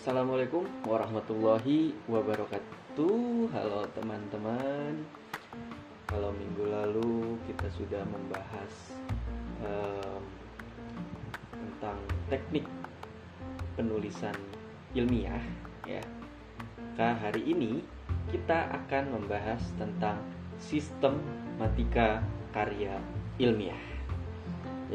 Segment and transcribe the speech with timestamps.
[0.00, 3.52] Assalamualaikum warahmatullahi wabarakatuh.
[3.52, 4.96] Halo teman-teman.
[6.08, 8.96] Kalau minggu lalu kita sudah membahas
[9.60, 10.24] em,
[11.52, 12.00] tentang
[12.32, 12.64] teknik
[13.76, 14.32] penulisan
[14.96, 15.44] ilmiah,
[15.84, 16.00] ya.
[16.80, 17.84] Maka hari ini
[18.32, 20.16] kita akan membahas tentang
[20.56, 22.24] sistematika
[22.56, 22.96] karya
[23.36, 23.84] ilmiah.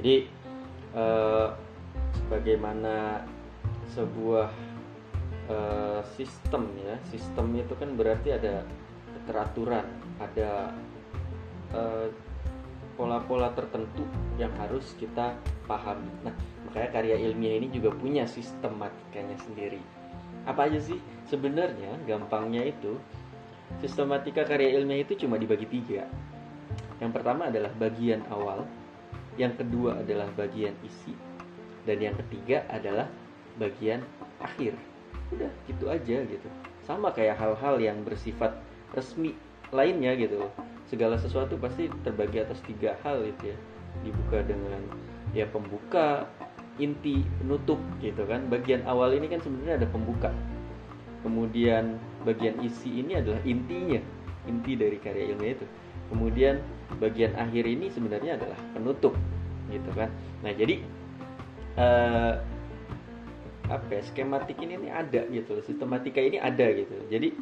[0.01, 0.25] Jadi
[0.97, 1.47] eh,
[2.25, 3.21] sebagaimana
[3.93, 4.64] sebuah
[5.49, 6.95] eh, sistem ya.
[7.09, 8.65] Sistem itu kan berarti ada
[9.15, 9.85] keteraturan
[10.21, 10.71] ada
[11.73, 12.07] eh,
[12.95, 14.07] pola-pola tertentu
[14.39, 15.35] yang harus kita
[15.67, 16.11] pahami.
[16.23, 16.33] Nah
[16.69, 19.81] makanya karya ilmiah ini juga punya sistematikanya sendiri.
[20.47, 21.01] Apa aja sih?
[21.27, 22.95] Sebenarnya gampangnya itu
[23.81, 26.07] sistematika karya ilmiah itu cuma dibagi tiga.
[27.01, 28.63] Yang pertama adalah bagian awal
[29.35, 31.11] yang kedua adalah bagian isi
[31.83, 33.11] dan yang ketiga adalah
[33.59, 33.99] bagian
[34.39, 34.75] akhir
[35.33, 36.47] udah gitu aja gitu.
[36.85, 38.53] Sama kayak hal-hal yang bersifat
[38.93, 39.33] resmi
[39.73, 40.45] lainnya gitu.
[40.85, 43.57] Segala sesuatu pasti terbagi atas tiga hal itu ya.
[44.05, 44.81] Dibuka dengan
[45.33, 46.29] ya pembuka
[46.77, 48.45] inti penutup gitu kan.
[48.51, 50.29] Bagian awal ini kan sebenarnya ada pembuka.
[51.25, 53.97] Kemudian bagian isi ini adalah intinya.
[54.45, 55.65] Inti dari karya ilmiah itu.
[56.13, 56.61] Kemudian
[57.01, 59.17] bagian akhir ini sebenarnya adalah penutup
[59.73, 60.13] gitu kan.
[60.45, 60.85] Nah jadi
[61.81, 62.33] eh,
[63.69, 66.93] apa ya, skematik ini nih ada gitu loh sistematika ini ada gitu.
[67.09, 67.33] Jadi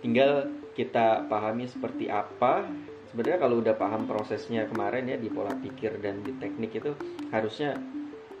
[0.00, 2.64] tinggal kita pahami seperti apa.
[3.10, 6.92] Sebenarnya kalau udah paham prosesnya kemarin ya di pola pikir dan di teknik itu
[7.32, 7.78] harusnya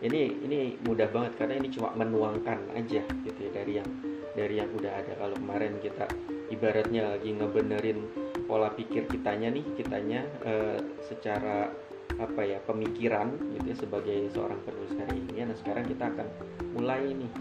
[0.04, 3.88] ini ini mudah banget karena ini cuma menuangkan aja gitu ya dari yang
[4.36, 5.12] dari yang udah ada.
[5.16, 6.04] Kalau kemarin kita
[6.52, 7.98] ibaratnya lagi ngebenerin
[8.44, 11.72] pola pikir kitanya nih kitanya eh, secara
[12.16, 16.26] apa ya pemikiran gitu ya sebagai seorang penulis karya ilmiah nah sekarang kita akan
[16.72, 17.32] mulai nih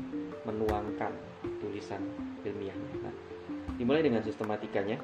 [0.44, 1.12] menuangkan
[1.64, 2.04] tulisan
[2.44, 3.16] ilmiahnya nah,
[3.76, 4.98] dimulai dengan sistematikanya.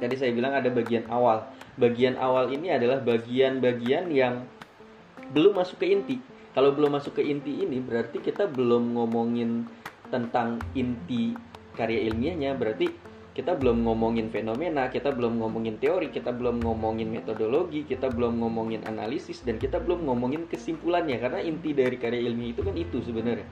[0.00, 1.46] Tadi saya bilang ada bagian awal.
[1.78, 4.44] Bagian awal ini adalah bagian-bagian yang
[5.32, 6.16] belum masuk ke inti.
[6.52, 9.64] Kalau belum masuk ke inti ini berarti kita belum ngomongin
[10.10, 11.32] tentang inti
[11.78, 12.56] karya ilmiahnya.
[12.58, 12.90] Berarti
[13.32, 18.84] kita belum ngomongin fenomena, kita belum ngomongin teori, kita belum ngomongin metodologi, kita belum ngomongin
[18.84, 23.48] analisis dan kita belum ngomongin kesimpulannya karena inti dari karya ilmiah itu kan itu sebenarnya.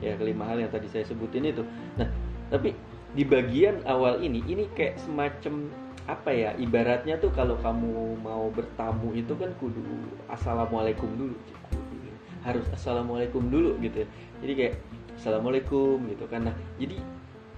[0.00, 1.60] Ya, kelima hal yang tadi saya sebutin itu.
[2.00, 2.08] Nah,
[2.48, 2.72] tapi
[3.12, 5.68] di bagian awal ini ini kayak semacam
[6.08, 9.84] apa ya ibaratnya tuh kalau kamu mau bertamu itu kan kudu
[10.26, 11.36] assalamualaikum dulu
[12.42, 14.08] harus assalamualaikum dulu gitu ya.
[14.42, 14.74] jadi kayak
[15.14, 16.98] assalamualaikum gitu kan nah jadi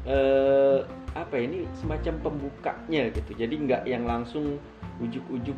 [0.05, 0.79] eh,
[1.15, 3.33] apa ya, ini semacam pembukanya gitu.
[3.39, 4.59] Jadi nggak yang langsung
[4.99, 5.57] ujuk-ujuk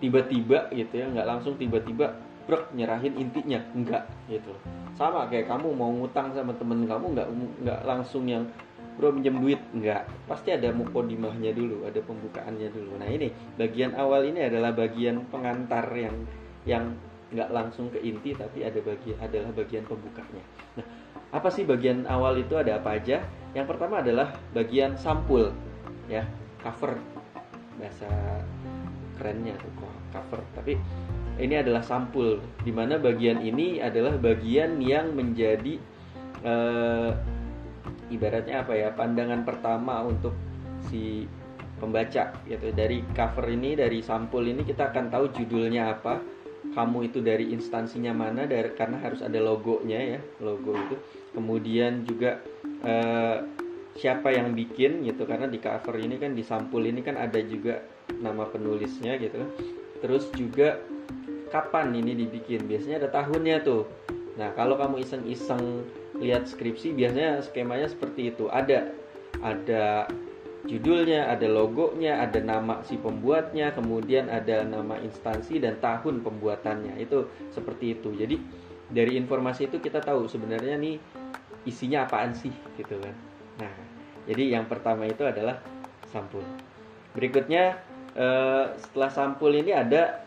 [0.00, 1.06] tiba-tiba gitu ya.
[1.12, 2.16] Nggak langsung tiba-tiba
[2.48, 3.60] brek nyerahin intinya.
[3.76, 4.56] Enggak gitu.
[4.96, 7.28] Sama kayak kamu mau ngutang sama temen kamu nggak
[7.62, 8.48] nggak langsung yang
[8.96, 9.60] bro pinjam duit.
[9.76, 12.96] Enggak pasti ada mukodimahnya dulu ada pembukaannya dulu.
[12.96, 13.28] Nah ini
[13.60, 16.16] bagian awal ini adalah bagian pengantar yang
[16.64, 16.96] yang
[17.30, 20.42] nggak langsung ke inti tapi ada bagian adalah bagian pembukanya.
[20.80, 20.86] Nah
[21.30, 22.58] apa sih bagian awal itu?
[22.58, 23.22] Ada apa aja?
[23.54, 25.54] Yang pertama adalah bagian sampul
[26.10, 26.26] ya.
[26.62, 26.98] Cover.
[27.78, 28.10] Bahasa
[29.18, 29.72] kerennya tuh
[30.10, 30.40] cover.
[30.58, 30.74] Tapi
[31.40, 35.80] ini adalah sampul di mana bagian ini adalah bagian yang menjadi
[36.44, 37.10] eh,
[38.10, 40.34] ibaratnya apa ya pandangan pertama untuk
[40.90, 41.24] si
[41.80, 42.74] pembaca gitu.
[42.74, 46.20] Dari cover ini dari sampul ini kita akan tahu judulnya apa
[46.70, 50.20] kamu itu dari instansinya mana dari karena harus ada logonya ya.
[50.44, 50.96] Logo itu
[51.34, 52.42] kemudian juga
[52.84, 53.38] eh,
[53.98, 57.82] siapa yang bikin gitu karena di cover ini kan di sampul ini kan ada juga
[58.22, 59.44] nama penulisnya gitu
[60.00, 60.80] terus juga
[61.50, 63.84] kapan ini dibikin biasanya ada tahunnya tuh
[64.38, 65.84] nah kalau kamu iseng-iseng
[66.16, 68.94] lihat skripsi biasanya skemanya seperti itu ada
[69.42, 70.06] ada
[70.68, 77.00] judulnya, ada logonya, ada nama si pembuatnya, kemudian ada nama instansi dan tahun pembuatannya.
[77.00, 78.12] Itu seperti itu.
[78.12, 78.36] Jadi
[78.90, 80.96] dari informasi itu kita tahu sebenarnya nih
[81.64, 83.14] isinya apaan sih gitu kan.
[83.62, 83.72] Nah,
[84.26, 85.62] jadi yang pertama itu adalah
[86.10, 86.42] sampul.
[87.14, 87.78] Berikutnya
[88.14, 90.26] eh, setelah sampul ini ada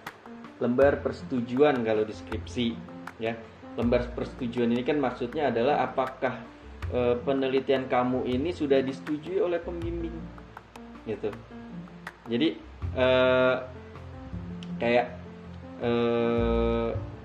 [0.64, 2.76] lembar persetujuan kalau deskripsi
[3.20, 3.36] ya.
[3.74, 6.38] Lembar persetujuan ini kan maksudnya adalah apakah
[6.94, 10.14] e, penelitian kamu ini sudah disetujui oleh pembimbing
[11.10, 11.30] gitu
[12.30, 12.56] jadi
[12.96, 13.08] e,
[14.78, 15.08] kayak
[15.82, 15.92] e,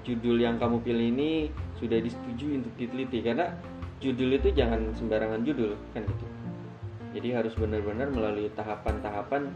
[0.08, 3.20] judul yang kamu pilih ini sudah disetujui untuk diteliti.
[3.20, 3.52] Karena
[4.00, 6.26] judul itu jangan sembarangan judul kan gitu.
[7.12, 9.52] Jadi harus benar-benar melalui tahapan-tahapan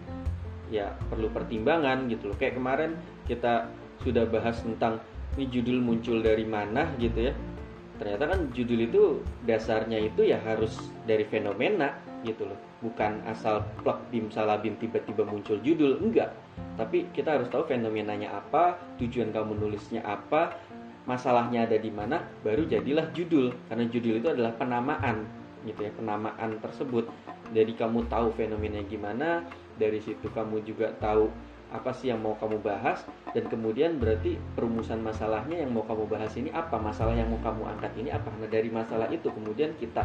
[0.69, 2.37] ya perlu pertimbangan gitu loh.
[2.37, 2.91] Kayak kemarin
[3.25, 3.73] kita
[4.05, 5.01] sudah bahas tentang
[5.41, 7.35] ini judul muncul dari mana gitu ya.
[7.97, 9.03] Ternyata kan judul itu
[9.47, 10.75] dasarnya itu ya harus
[11.09, 11.97] dari fenomena
[12.27, 12.59] gitu loh.
[12.83, 16.35] Bukan asal plak bim salah bim tiba-tiba muncul judul enggak
[16.77, 20.57] tapi kita harus tahu fenomenanya apa tujuan kamu nulisnya apa
[21.05, 23.53] masalahnya ada di mana baru jadilah judul.
[23.69, 25.27] Karena judul itu adalah penamaan
[25.63, 27.07] gitu ya penamaan tersebut.
[27.53, 29.29] Jadi kamu tahu fenomenanya gimana
[29.77, 31.29] dari situ kamu juga tahu
[31.73, 33.01] apa sih yang mau kamu bahas
[33.33, 37.65] dan kemudian berarti perumusan masalahnya yang mau kamu bahas ini apa masalah yang mau kamu
[37.77, 38.29] angkat ini apa.
[38.41, 40.05] Nah dari masalah itu kemudian kita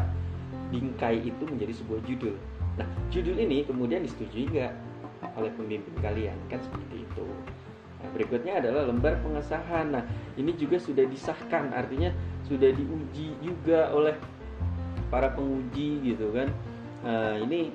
[0.72, 2.36] bingkai itu menjadi sebuah judul.
[2.80, 4.72] Nah judul ini kemudian disetujui nggak
[5.36, 6.36] oleh pemimpin kalian.
[6.50, 7.26] Kan seperti itu.
[7.98, 9.90] Nah, berikutnya adalah lembar pengesahan.
[9.90, 10.04] Nah
[10.38, 11.74] ini juga sudah disahkan.
[11.74, 12.14] Artinya
[12.46, 14.14] sudah diuji juga oleh
[15.10, 16.48] para penguji gitu kan.
[17.02, 17.74] Nah ini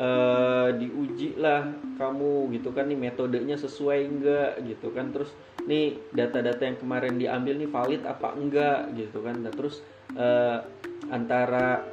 [0.00, 1.68] uh, diuji lah
[2.00, 2.88] kamu gitu kan.
[2.88, 5.12] Nih metodenya sesuai enggak gitu kan.
[5.12, 5.36] Terus
[5.68, 9.44] nih data-data yang kemarin diambil nih valid apa enggak gitu kan.
[9.44, 9.84] Nah, terus
[10.16, 10.64] uh,
[11.12, 11.84] antara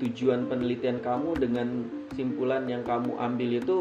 [0.00, 1.68] tujuan penelitian kamu dengan
[2.16, 3.78] simpulan yang kamu ambil itu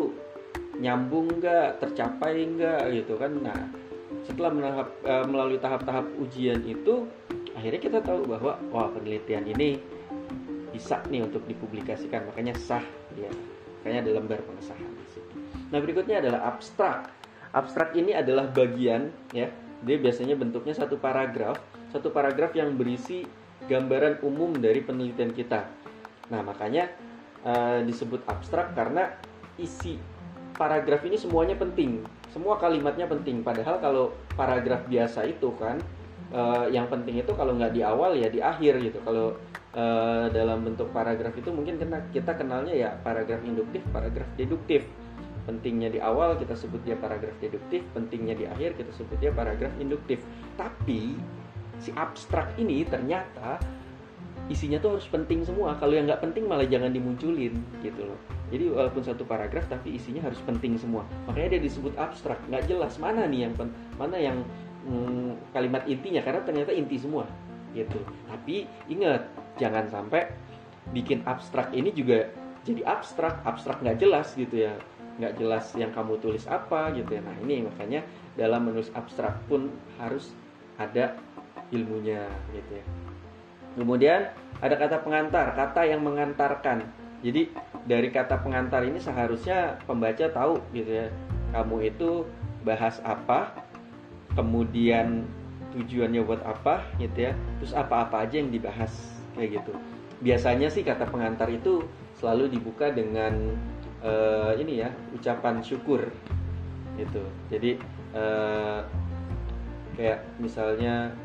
[0.82, 3.60] nyambung enggak tercapai enggak gitu kan nah
[4.26, 7.06] setelah menahap, uh, melalui tahap-tahap ujian itu
[7.54, 9.78] akhirnya kita tahu bahwa wah penelitian ini
[10.74, 12.84] bisa nih untuk dipublikasikan makanya sah
[13.14, 13.30] dia
[13.82, 14.94] makanya ada lembar pengesahan.
[15.74, 17.10] Nah berikutnya adalah abstrak.
[17.52, 19.50] Abstrak ini adalah bagian ya,
[19.82, 21.58] dia biasanya bentuknya satu paragraf,
[21.90, 23.26] satu paragraf yang berisi
[23.66, 25.66] gambaran umum dari penelitian kita.
[26.30, 26.94] Nah makanya
[27.42, 29.18] uh, disebut abstrak karena
[29.58, 29.98] isi
[30.56, 33.44] paragraf ini semuanya penting, semua kalimatnya penting.
[33.44, 35.80] Padahal kalau paragraf biasa itu kan
[36.32, 39.00] uh, yang penting itu kalau nggak di awal ya di akhir gitu.
[39.04, 39.36] Kalau
[39.76, 44.88] uh, dalam bentuk paragraf itu mungkin kena, kita kenalnya ya paragraf induktif, paragraf deduktif.
[45.42, 49.74] Pentingnya di awal kita sebut dia paragraf deduktif, pentingnya di akhir kita sebut dia paragraf
[49.82, 50.22] induktif.
[50.54, 51.18] Tapi
[51.82, 53.58] si abstrak ini ternyata
[54.54, 55.74] isinya tuh harus penting semua.
[55.82, 58.20] Kalau yang nggak penting malah jangan dimunculin gitu loh.
[58.52, 61.08] Jadi walaupun satu paragraf tapi isinya harus penting semua.
[61.26, 62.38] Makanya dia disebut abstrak.
[62.52, 63.54] Nggak jelas mana nih yang
[63.96, 64.38] mana yang
[64.86, 67.24] hmm, kalimat intinya karena ternyata inti semua
[67.72, 68.04] gitu.
[68.28, 69.24] Tapi ingat
[69.56, 70.28] jangan sampai
[70.92, 72.28] bikin abstrak ini juga
[72.66, 74.74] jadi abstrak abstrak nggak jelas gitu ya
[75.22, 78.02] nggak jelas yang kamu tulis apa gitu ya nah ini makanya
[78.34, 79.70] dalam menulis abstrak pun
[80.02, 80.34] harus
[80.82, 81.14] ada
[81.70, 82.86] ilmunya gitu ya
[83.78, 84.22] kemudian
[84.60, 86.86] ada kata pengantar kata yang mengantarkan
[87.22, 87.54] jadi
[87.86, 91.08] dari kata pengantar ini seharusnya pembaca tahu gitu ya
[91.52, 92.26] kamu itu
[92.62, 93.52] bahas apa
[94.38, 95.26] kemudian
[95.72, 98.92] tujuannya buat apa gitu ya terus apa-apa aja yang dibahas
[99.36, 99.74] kayak gitu.
[100.22, 101.82] Biasanya sih kata pengantar itu
[102.22, 103.58] selalu dibuka dengan
[104.06, 106.06] uh, ini ya ucapan syukur
[107.00, 107.24] gitu.
[107.50, 107.82] Jadi
[108.14, 108.86] uh,
[109.98, 111.16] kayak misalnya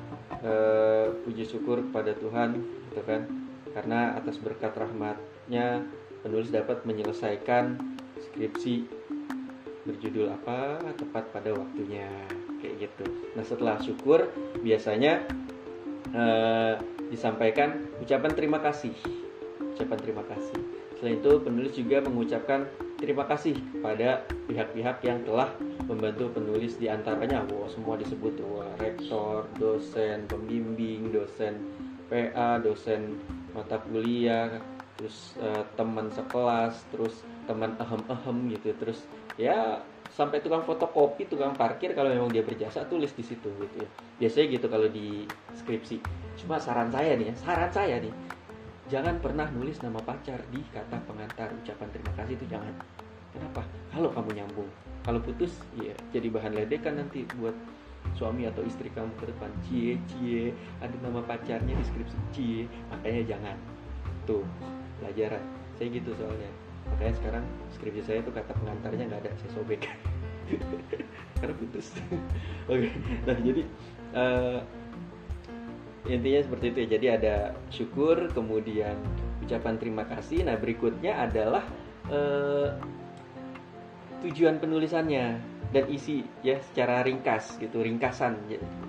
[0.40, 2.56] uh, puji syukur kepada Tuhan
[2.90, 3.28] gitu kan
[3.76, 5.84] karena atas berkat rahmatnya
[6.26, 7.78] penulis dapat menyelesaikan
[8.18, 8.90] skripsi
[9.86, 12.10] berjudul apa tepat pada waktunya
[12.58, 13.06] kayak gitu
[13.38, 14.26] nah setelah syukur
[14.66, 15.22] biasanya
[16.10, 16.74] uh,
[17.08, 18.94] disampaikan ucapan terima kasih.
[19.76, 20.58] Ucapan terima kasih.
[20.96, 22.64] Selain itu, penulis juga mengucapkan
[22.96, 25.52] terima kasih kepada pihak-pihak yang telah
[25.84, 27.44] membantu penulis di antaranya.
[27.52, 31.60] Wow, semua disebut wah, rektor, dosen, pembimbing, dosen
[32.08, 33.20] PA, dosen
[33.52, 34.56] mata kuliah,
[34.96, 39.04] terus uh, teman sekelas, terus teman ehem-ehem gitu, terus
[39.36, 39.84] ya
[40.16, 43.88] sampai tukang fotokopi, tukang parkir kalau memang dia berjasa tulis di situ gitu ya.
[44.16, 46.00] Biasanya gitu kalau di skripsi.
[46.40, 48.12] Cuma saran saya nih ya, saran saya nih,
[48.88, 52.74] jangan pernah nulis nama pacar di kata pengantar ucapan terima kasih itu jangan.
[53.36, 53.62] Kenapa?
[53.92, 54.70] Kalau kamu nyambung,
[55.04, 57.52] kalau putus, ya jadi bahan ledekan nanti buat
[58.16, 59.50] suami atau istri kamu ke depan.
[59.68, 63.56] Cie, cie, ada nama pacarnya di skripsi cie, makanya jangan.
[64.24, 64.42] Tuh,
[65.02, 65.42] pelajaran.
[65.76, 66.50] Saya gitu soalnya.
[66.86, 69.82] Makanya sekarang skripsi saya tuh kata pengantarnya nggak ada saya sobek.
[71.40, 71.86] Karena putus.
[72.70, 72.88] Oke
[73.26, 73.62] nah jadi
[74.14, 74.58] uh,
[76.06, 76.88] intinya seperti itu ya.
[76.98, 77.36] Jadi ada
[77.68, 78.94] syukur kemudian
[79.42, 80.46] ucapan terima kasih.
[80.46, 81.66] Nah berikutnya adalah
[82.08, 82.70] uh,
[84.24, 85.38] tujuan penulisannya
[85.74, 88.38] dan isi ya secara ringkas gitu ringkasan.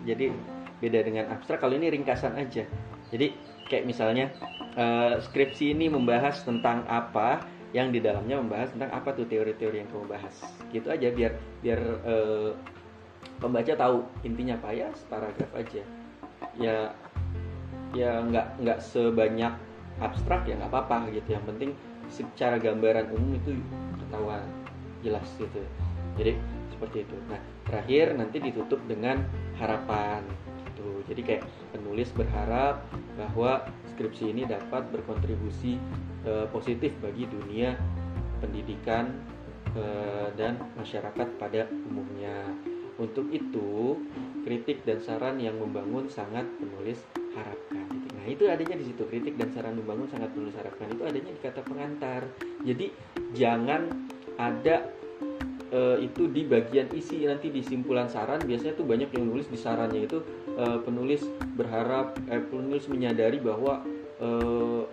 [0.05, 0.29] Jadi
[0.77, 1.61] beda dengan abstrak.
[1.61, 2.63] Kalau ini ringkasan aja.
[3.09, 3.33] Jadi
[3.67, 4.31] kayak misalnya
[4.79, 7.43] uh, skripsi ini membahas tentang apa
[7.75, 10.35] yang di dalamnya membahas tentang apa tuh teori-teori yang kamu bahas.
[10.71, 12.51] Gitu aja biar biar uh,
[13.43, 14.69] pembaca tahu intinya apa.
[14.71, 15.83] Ya paragraf aja.
[16.57, 16.77] Ya
[17.91, 19.53] ya nggak nggak sebanyak
[19.99, 21.35] abstrak ya nggak apa-apa gitu.
[21.35, 21.71] Yang penting
[22.07, 23.51] secara gambaran umum itu
[23.99, 24.43] ketahuan
[25.03, 25.61] jelas gitu.
[26.15, 26.39] Jadi
[26.71, 27.15] seperti itu.
[27.27, 29.27] Nah terakhir nanti ditutup dengan
[29.59, 30.23] harapan
[31.07, 32.83] jadi kayak penulis berharap
[33.15, 33.65] bahwa
[33.95, 35.79] skripsi ini dapat berkontribusi
[36.27, 37.73] uh, positif bagi dunia
[38.43, 39.17] pendidikan
[39.73, 42.45] uh, dan masyarakat pada umumnya.
[42.97, 44.01] Untuk itu
[44.41, 46.97] kritik dan saran yang membangun sangat penulis
[47.37, 47.85] harapkan.
[48.17, 49.05] Nah itu adanya di situ.
[49.05, 50.89] Kritik dan saran membangun sangat penulis harapkan.
[50.89, 52.25] Itu adanya di kata pengantar.
[52.65, 52.89] Jadi
[53.37, 53.85] jangan
[54.41, 54.89] ada
[55.71, 57.23] uh, itu di bagian isi.
[57.27, 60.07] Nanti di simpulan saran biasanya tuh banyak yang nulis di sarannya.
[60.07, 60.23] Itu
[60.55, 61.23] uh, penulis
[61.57, 63.83] berharap eh, penulis menyadari bahwa
[64.21, 64.83] uh,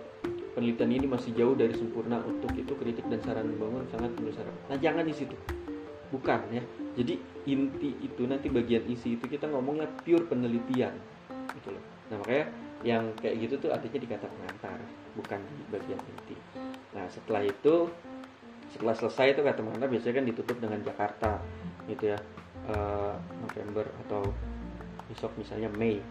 [0.57, 2.19] penelitian ini masih jauh dari sempurna.
[2.23, 4.55] Untuk itu kritik dan saran membangun sangat perlu saran.
[4.71, 5.35] Nah jangan di situ.
[6.11, 6.63] Bukan ya.
[6.95, 10.95] Jadi inti itu nanti bagian isi itu kita ngomongnya pure penelitian.
[11.55, 11.83] Gitu loh.
[12.11, 12.45] Nah makanya
[12.85, 14.77] yang kayak gitu tuh artinya di kata pengantar
[15.17, 16.37] bukan di bagian inti.
[16.93, 17.89] Nah setelah itu
[18.75, 21.39] setelah selesai itu kata mana biasanya kan ditutup dengan Jakarta
[21.87, 22.19] gitu ya.
[22.65, 23.13] Uh,
[23.45, 24.25] November atau
[25.07, 26.03] besok misalnya Mei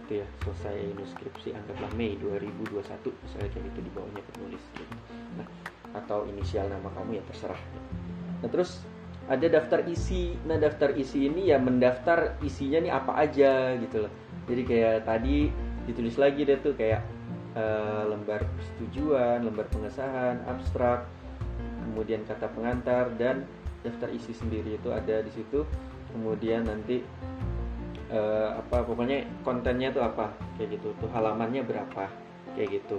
[0.00, 0.26] gitu ya.
[0.40, 2.80] Selesai nuskripsi anggaplah Mei 2021
[3.12, 4.94] misalnya kayak gitu di bawahnya penulis gitu.
[5.36, 5.44] nah
[5.92, 7.60] atau inisial nama kamu ya terserah.
[8.40, 8.80] Nah terus
[9.28, 10.32] ada daftar isi.
[10.48, 14.12] Nah daftar isi ini ya mendaftar isinya nih apa aja gitu loh.
[14.48, 15.52] Jadi kayak tadi
[15.84, 17.04] ditulis lagi deh tuh kayak
[17.58, 21.04] uh, lembar persetujuan lembar pengesahan abstrak
[21.92, 23.44] kemudian kata pengantar dan
[23.84, 25.68] daftar isi sendiri itu ada di situ.
[26.08, 27.04] Kemudian nanti
[28.08, 30.96] uh, apa pokoknya kontennya itu apa kayak gitu.
[30.96, 32.08] Tuh halamannya berapa
[32.56, 32.96] kayak gitu.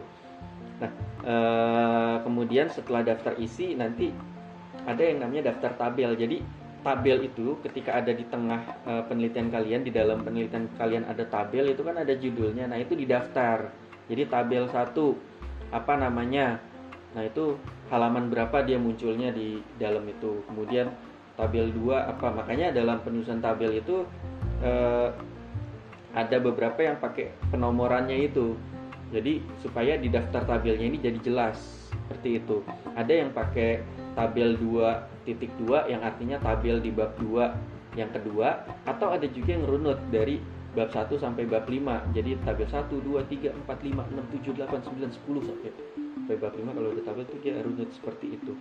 [0.77, 0.91] Nah
[1.25, 4.13] uh, kemudian setelah daftar isi nanti
[4.85, 6.13] ada yang namanya daftar tabel.
[6.13, 6.45] Jadi
[6.85, 11.73] tabel itu ketika ada di tengah uh, penelitian kalian di dalam penelitian kalian ada tabel
[11.73, 12.69] itu kan ada judulnya.
[12.69, 13.73] Nah itu didaftar.
[14.05, 15.17] Jadi tabel satu
[15.73, 16.61] apa namanya
[17.13, 17.57] nah itu
[17.93, 20.41] halaman berapa dia munculnya di dalam itu?
[20.49, 20.93] Kemudian
[21.37, 22.27] tabel 2 apa?
[22.33, 24.05] Makanya dalam penulisan tabel itu
[24.65, 25.09] eh,
[26.13, 28.57] ada beberapa yang pakai penomorannya itu.
[29.13, 32.65] Jadi supaya di daftar tabelnya ini jadi jelas seperti itu.
[32.97, 33.85] Ada yang pakai
[34.17, 39.53] tabel 2 titik 2 yang artinya tabel di bab 2 yang kedua atau ada juga
[39.53, 40.41] yang runut dari
[40.73, 44.01] bab 1 sampai bab 5 jadi tabel 1 2 3 4 5
[44.33, 45.71] 6 7 8 9 10 sampai
[46.27, 48.53] bab 5 kalau udah itu dia runut seperti itu.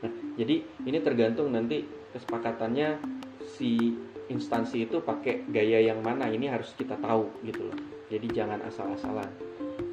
[0.00, 3.02] Nah jadi ini tergantung nanti kesepakatannya
[3.44, 3.98] si
[4.30, 6.30] instansi itu pakai gaya yang mana.
[6.30, 7.78] Ini harus kita tahu gitu loh.
[8.08, 9.28] Jadi jangan asal-asalan.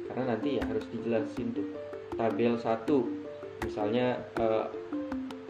[0.08, 1.66] Karena nanti ya harus dijelasin tuh.
[2.14, 4.66] Tabel 1 misalnya eh,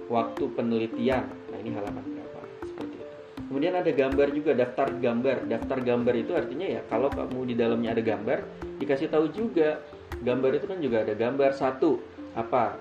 [0.09, 1.29] waktu penelitian.
[1.53, 2.41] Nah ini halaman berapa?
[2.65, 3.17] Seperti itu.
[3.49, 5.37] Kemudian ada gambar juga daftar gambar.
[5.49, 8.39] Daftar gambar itu artinya ya kalau kamu di dalamnya ada gambar
[8.81, 9.81] dikasih tahu juga
[10.23, 11.99] gambar itu kan juga ada gambar satu
[12.35, 12.79] apa?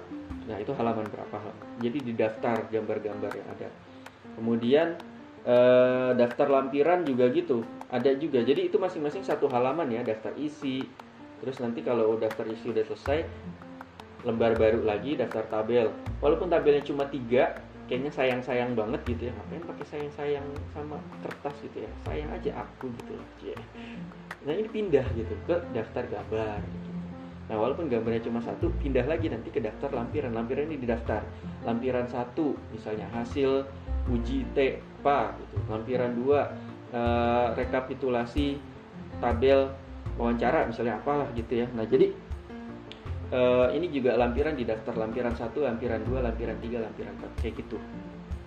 [0.47, 1.37] Nah itu halaman berapa?
[1.83, 3.69] Jadi di daftar gambar-gambar yang ada.
[4.39, 4.87] Kemudian
[5.43, 7.61] eh, daftar lampiran juga gitu.
[7.91, 8.43] Ada juga.
[8.43, 10.83] Jadi itu masing-masing satu halaman ya daftar isi.
[11.43, 13.19] Terus nanti kalau daftar isi udah selesai
[14.25, 15.93] lembar baru lagi daftar tabel.
[16.23, 19.33] Walaupun tabelnya cuma tiga kayaknya sayang-sayang banget gitu ya.
[19.35, 21.91] Ngapain pakai sayang-sayang sama kertas gitu ya?
[22.03, 23.59] Sayang aja aku gitu yeah.
[24.47, 26.96] nah ini pindah gitu ke daftar gambar gitu.
[27.47, 30.35] Nah walaupun gambarnya cuma satu, pindah lagi nanti ke daftar lampiran.
[30.35, 31.23] Lampiran ini didaftar.
[31.63, 33.63] Lampiran satu, misalnya hasil
[34.11, 35.55] uji TPA, gitu.
[35.71, 36.51] Lampiran dua,
[36.91, 38.59] eh, rekapitulasi
[39.23, 39.71] tabel
[40.19, 41.67] wawancara, misalnya apalah gitu ya.
[41.71, 42.11] Nah jadi
[43.31, 47.63] eh, ini juga lampiran di daftar lampiran satu, lampiran dua, lampiran tiga, lampiran empat, kayak
[47.63, 47.79] gitu.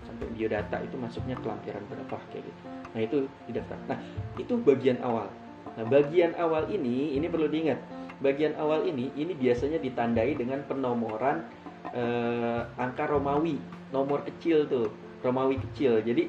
[0.05, 2.61] Sampai biodata itu masuknya ke lampiran berapa kayak gitu.
[2.69, 3.17] Nah itu
[3.49, 3.79] didaftar.
[3.89, 3.99] Nah
[4.37, 5.33] itu bagian awal.
[5.81, 7.81] Nah bagian awal ini, ini perlu diingat
[8.21, 11.45] bagian awal ini ini biasanya ditandai dengan penomoran
[11.93, 13.57] eh, angka Romawi,
[13.91, 14.93] nomor kecil tuh,
[15.25, 16.05] Romawi kecil.
[16.05, 16.29] Jadi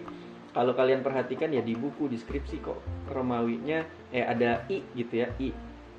[0.51, 2.79] kalau kalian perhatikan ya di buku deskripsi kok
[3.11, 5.51] Romawinya eh ada i gitu ya, i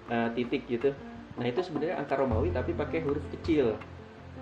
[0.09, 0.97] eh, titik gitu.
[1.37, 3.77] Nah itu sebenarnya angka Romawi tapi pakai huruf kecil.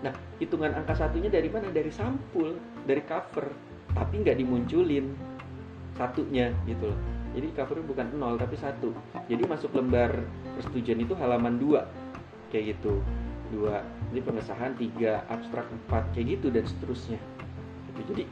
[0.07, 1.71] Nah hitungan angka satunya dari mana?
[1.71, 3.51] Dari sampul, dari cover,
[3.95, 5.13] tapi nggak dimunculin
[5.99, 8.91] satunya gitu loh jadi covernya bukan nol tapi satu.
[9.31, 10.11] Jadi masuk lembar
[10.59, 11.87] persetujuan itu halaman dua
[12.51, 12.99] kayak gitu.
[13.55, 14.75] Dua jadi pengesahan.
[14.75, 15.67] Tiga abstrak.
[15.71, 17.21] Empat kayak gitu dan seterusnya.
[17.91, 18.03] Gitu.
[18.15, 18.25] jadi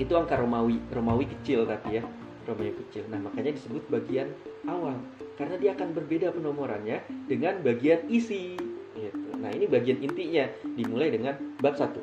[0.00, 0.80] itu angka Romawi.
[0.96, 2.02] Romawi kecil tapi ya.
[2.48, 3.04] Romawi kecil.
[3.12, 4.32] Nah makanya disebut bagian
[4.64, 4.96] awal.
[5.36, 8.56] Karena dia akan berbeda penomorannya dengan bagian isi.
[8.96, 9.28] Gitu.
[9.36, 10.48] nah ini bagian intinya.
[10.72, 12.00] Dimulai dengan bab satu.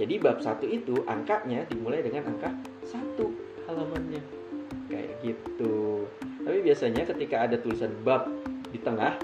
[0.00, 2.48] Jadi bab satu itu angkanya dimulai dengan angka
[2.88, 3.28] satu
[3.68, 4.41] halamannya
[5.22, 6.06] gitu.
[6.42, 8.28] Tapi biasanya ketika ada tulisan bab
[8.70, 9.16] di tengah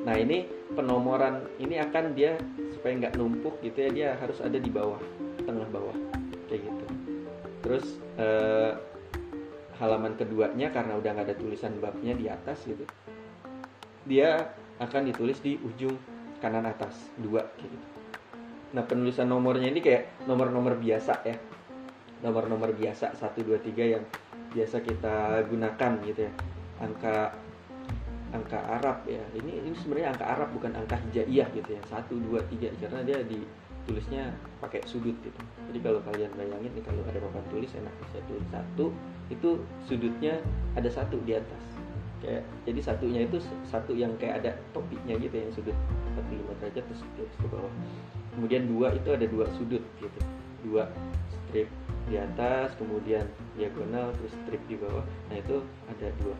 [0.00, 2.32] nah ini penomoran ini akan dia
[2.72, 4.96] supaya nggak numpuk gitu ya dia harus ada di bawah
[5.44, 5.96] tengah bawah
[6.48, 6.84] kayak gitu.
[7.60, 7.84] Terus
[8.16, 8.72] eh,
[9.76, 12.84] halaman keduanya karena udah nggak ada tulisan babnya di atas gitu
[14.08, 15.94] dia akan ditulis di ujung
[16.40, 17.76] kanan atas dua gitu.
[18.72, 21.36] Nah penulisan nomornya ini kayak nomor-nomor biasa ya.
[22.20, 24.04] Nomor-nomor biasa 1, 2, 3 yang
[24.50, 26.32] biasa kita gunakan gitu ya.
[26.82, 27.34] Angka
[28.30, 29.22] angka Arab ya.
[29.34, 31.82] Ini ini sebenarnya angka Arab bukan angka hijaiyah gitu ya.
[31.90, 35.40] Satu dua tiga karena dia ditulisnya pakai sudut gitu.
[35.70, 38.46] Jadi kalau kalian bayangin nih kalau ada papan tulis enak saya tulis.
[38.50, 38.86] Satu
[39.30, 39.50] itu
[39.86, 40.34] sudutnya
[40.74, 41.62] ada satu di atas.
[42.20, 45.76] Kayak jadi satunya itu satu yang kayak ada topiknya gitu ya sudut.
[46.20, 47.72] 45 derajat terus ke bawah.
[48.36, 50.20] Kemudian dua itu ada dua sudut gitu.
[50.60, 50.86] Dua
[51.30, 51.66] strip
[52.10, 53.22] di atas kemudian
[53.54, 55.06] diagonal terus strip di bawah.
[55.30, 56.34] Nah itu ada dua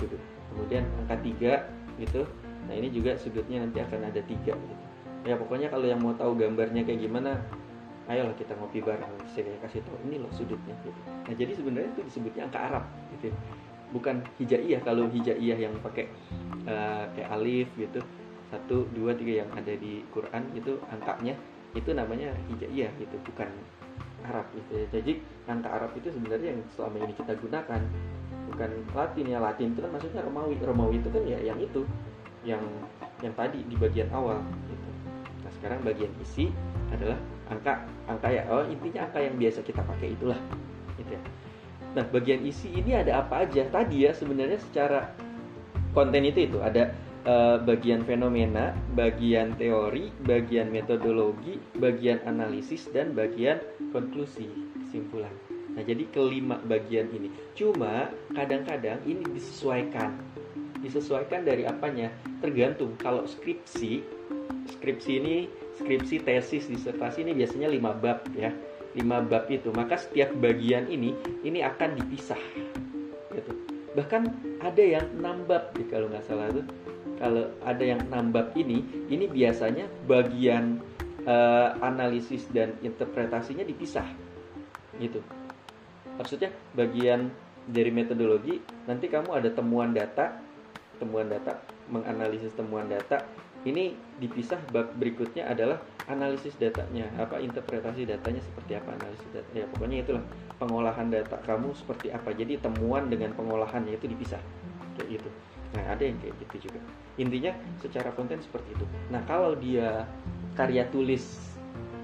[0.00, 0.22] sudut.
[0.56, 1.52] Kemudian angka tiga
[2.00, 2.24] gitu.
[2.64, 4.74] Nah ini juga sudutnya nanti akan ada tiga gitu.
[5.28, 7.44] Ya pokoknya kalau yang mau tahu gambarnya kayak gimana
[8.08, 10.00] ayolah kita ngopi bareng saya kasih tahu.
[10.08, 11.00] Ini loh sudutnya gitu.
[11.04, 12.84] Nah jadi sebenarnya itu disebutnya angka Arab
[13.20, 13.28] gitu.
[13.92, 14.80] Bukan hijaiyah.
[14.80, 16.08] Kalau hijaiyah yang pakai
[16.64, 18.00] uh, kayak alif gitu
[18.46, 21.34] satu dua tiga yang ada di Quran itu angkanya
[21.76, 23.16] itu namanya hijaiyah gitu.
[23.28, 23.50] Bukan
[24.26, 24.86] Arab gitu ya.
[24.90, 25.12] Jadi
[25.46, 27.80] angka Arab itu sebenarnya yang selama ini kita gunakan
[28.52, 29.38] bukan Latin ya.
[29.38, 30.54] Latin itu kan maksudnya Romawi.
[30.58, 31.86] Romawi itu kan ya yang itu
[32.42, 32.62] yang
[33.22, 34.88] yang tadi di bagian awal gitu.
[35.46, 36.50] Nah, sekarang bagian isi
[36.90, 37.18] adalah
[37.48, 38.42] angka angka ya.
[38.50, 40.38] Oh, intinya angka yang biasa kita pakai itulah
[40.98, 41.22] gitu ya.
[41.96, 43.64] Nah, bagian isi ini ada apa aja?
[43.70, 45.16] Tadi ya sebenarnya secara
[45.96, 46.92] konten itu itu ada
[47.24, 53.60] uh, bagian fenomena, bagian teori, bagian metodologi, bagian analisis dan bagian
[53.96, 54.52] konklusi,
[54.84, 55.32] kesimpulan.
[55.72, 57.32] Nah, jadi kelima bagian ini.
[57.56, 60.12] Cuma kadang-kadang ini disesuaikan.
[60.84, 62.12] Disesuaikan dari apanya?
[62.44, 62.92] Tergantung.
[63.00, 64.04] Kalau skripsi,
[64.76, 65.36] skripsi ini,
[65.80, 68.52] skripsi, tesis, disertasi ini biasanya lima bab ya.
[68.96, 69.68] lima bab itu.
[69.76, 71.12] Maka setiap bagian ini
[71.44, 72.40] ini akan dipisah.
[73.32, 73.52] Gitu.
[73.92, 74.22] Bahkan
[74.64, 76.64] ada yang enam bab kalau nggak salah tuh
[77.16, 80.80] kalau ada yang nambah ini ini biasanya bagian
[81.26, 84.06] uh, analisis dan interpretasinya dipisah
[85.02, 85.20] gitu.
[86.16, 87.28] Maksudnya bagian
[87.66, 90.38] dari metodologi nanti kamu ada temuan data
[90.96, 91.60] temuan data
[91.92, 93.22] menganalisis temuan data.
[93.66, 97.10] Ini dipisah bab berikutnya adalah analisis datanya.
[97.18, 99.50] Apa interpretasi datanya seperti apa analisis data?
[99.50, 100.24] Ya pokoknya itulah.
[100.62, 102.30] Pengolahan data kamu seperti apa.
[102.30, 104.38] Jadi temuan dengan pengolahannya itu dipisah.
[104.94, 105.28] Kayak gitu.
[105.74, 106.78] Nah, ada yang kayak gitu juga.
[107.16, 108.86] Intinya secara konten seperti itu.
[109.08, 110.04] Nah, kalau dia
[110.56, 111.56] karya tulis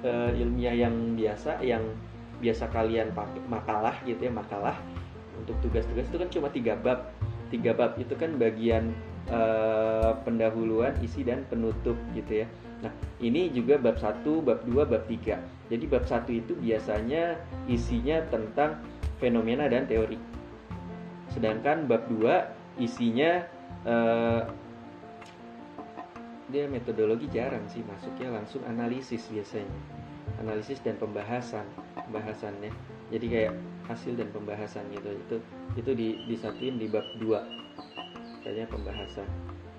[0.05, 1.85] uh, ilmiah yang biasa yang
[2.40, 4.77] biasa kalian pakai makalah gitu ya, makalah
[5.38, 7.12] untuk tugas-tugas itu kan cuma tiga bab.
[7.53, 8.96] Tiga bab itu kan bagian
[9.29, 12.46] uh, pendahuluan, isi dan penutup gitu ya.
[12.83, 12.90] Nah,
[13.22, 15.38] ini juga bab 1, bab 2, bab 3.
[15.70, 17.38] Jadi bab 1 itu biasanya
[17.70, 18.83] isinya tentang
[19.22, 20.18] fenomena dan teori.
[21.31, 23.46] Sedangkan bab 2 isinya
[23.87, 24.42] uh,
[26.52, 29.72] dia metodologi jarang sih masuknya langsung analisis biasanya.
[30.38, 31.64] Analisis dan pembahasan
[31.96, 32.70] pembahasannya.
[33.08, 33.52] Jadi kayak
[33.88, 35.08] hasil dan pembahasan gitu.
[35.16, 35.36] Itu
[35.80, 39.28] itu di, disatuin di bab 2 kayaknya pembahasan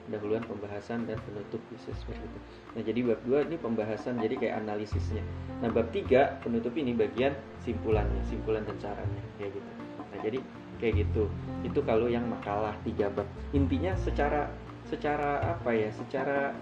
[0.03, 2.39] pendahuluan pembahasan dan penutup bisa seperti itu.
[2.75, 5.23] Nah jadi bab 2 ini pembahasan jadi kayak analisisnya.
[5.63, 7.31] Nah bab 3 penutup ini bagian
[7.63, 9.69] simpulannya simpulan dan caranya kayak gitu.
[9.97, 10.39] Nah jadi
[10.83, 11.23] kayak gitu.
[11.63, 13.27] Itu kalau yang makalah tiga bab.
[13.55, 14.51] Intinya secara
[14.93, 16.53] secara apa ya secara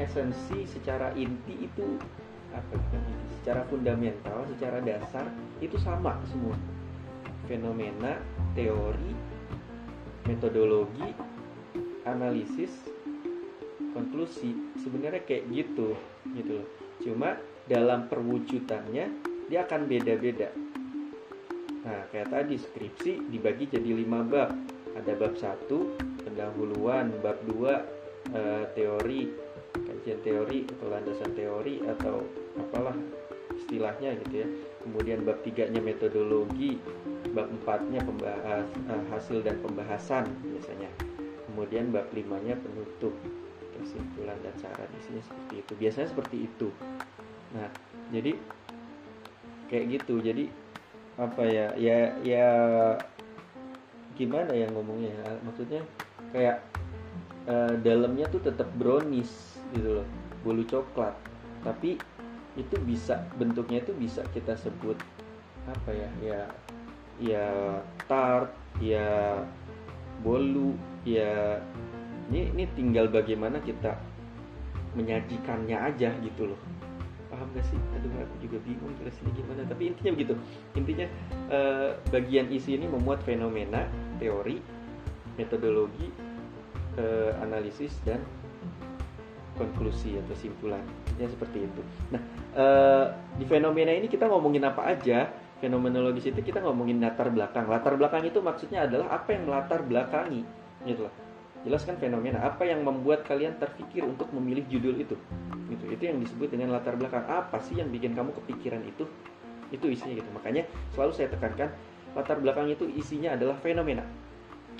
[0.00, 2.00] esensi secara inti itu
[2.56, 2.80] apa
[3.40, 5.28] secara fundamental secara dasar
[5.60, 6.56] itu sama semua.
[7.44, 8.16] Fenomena
[8.56, 9.12] teori
[10.24, 11.12] metodologi
[12.08, 12.72] analisis
[13.92, 15.92] konklusi sebenarnya kayak gitu
[16.32, 16.68] gitu loh.
[17.04, 17.36] Cuma
[17.68, 19.04] dalam perwujudannya
[19.52, 20.50] dia akan beda-beda.
[21.86, 24.75] Nah, kayak tadi skripsi dibagi jadi lima bab.
[24.96, 25.92] Ada bab satu
[26.24, 27.84] pendahuluan, bab dua
[28.32, 29.28] e, teori,
[29.76, 32.24] kajian teori atau landasan teori atau
[32.56, 32.96] apalah
[33.56, 34.48] istilahnya gitu ya.
[34.86, 36.78] Kemudian bab tiganya metodologi,
[37.34, 40.90] bab empatnya pembahas eh, hasil dan pembahasan biasanya.
[41.50, 43.12] Kemudian bab limanya penutup,
[43.80, 45.72] kesimpulan dan saran isinya seperti itu.
[45.74, 46.68] Biasanya seperti itu.
[47.56, 47.68] Nah,
[48.14, 48.32] jadi
[49.66, 50.22] kayak gitu.
[50.22, 50.44] Jadi
[51.16, 52.46] apa ya ya ya
[54.16, 55.30] gimana ya ngomongnya ya?
[55.44, 55.82] maksudnya
[56.32, 56.64] kayak
[57.46, 60.06] uh, dalamnya tuh tetap brownies gitu loh
[60.42, 61.14] bolu coklat.
[61.62, 62.00] Tapi
[62.56, 64.96] itu bisa bentuknya itu bisa kita sebut
[65.68, 66.08] apa ya?
[66.24, 66.42] Ya
[67.16, 67.46] ya
[68.08, 69.40] tart ya
[70.20, 71.60] bolu ya
[72.28, 73.96] ini ini tinggal bagaimana kita
[74.96, 76.60] menyajikannya aja gitu loh
[77.28, 77.78] paham gak sih?
[77.98, 79.62] Aduh aku juga bingung jelasinnya gimana.
[79.66, 80.34] Tapi intinya begitu.
[80.78, 81.06] Intinya
[81.50, 83.86] eh, bagian isi ini memuat fenomena
[84.22, 84.58] teori
[85.36, 86.08] metodologi
[86.96, 88.22] eh, analisis dan
[89.56, 90.82] konklusi atau simpulan.
[91.16, 91.82] Ya seperti itu.
[92.14, 92.22] Nah
[92.54, 93.04] eh,
[93.36, 95.30] di fenomena ini kita ngomongin apa aja?
[95.56, 97.64] Fenomenologis itu kita ngomongin latar belakang.
[97.64, 100.44] Latar belakang itu maksudnya adalah apa yang melatar belakangi
[100.84, 101.25] gitu loh
[101.66, 105.18] jelaskan fenomena apa yang membuat kalian terpikir untuk memilih judul itu?
[105.66, 107.26] Gitu itu yang disebut dengan latar belakang.
[107.26, 109.04] Apa sih yang bikin kamu kepikiran itu?
[109.74, 110.30] Itu isinya gitu.
[110.30, 110.62] Makanya
[110.94, 111.74] selalu saya tekankan
[112.14, 114.06] latar belakang itu isinya adalah fenomena.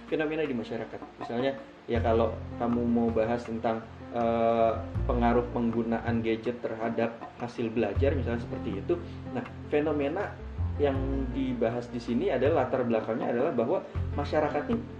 [0.07, 1.03] Fenomena di masyarakat.
[1.19, 1.59] Misalnya
[1.91, 2.31] ya kalau
[2.63, 3.83] kamu mau bahas tentang
[4.15, 4.79] uh,
[5.11, 8.95] pengaruh penggunaan gadget terhadap hasil belajar misalnya seperti itu.
[9.35, 9.43] Nah
[9.75, 10.31] fenomena
[10.79, 10.97] yang
[11.33, 13.79] dibahas di sini adalah latar belakangnya adalah bahwa
[14.13, 14.96] masyarakat ini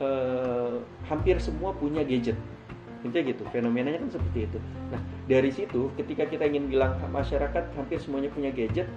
[0.00, 2.36] uh, hampir semua punya gadget.
[3.00, 4.58] Intinya gitu fenomenanya kan seperti itu.
[4.92, 8.88] Nah dari situ ketika kita ingin bilang masyarakat hampir semuanya punya gadget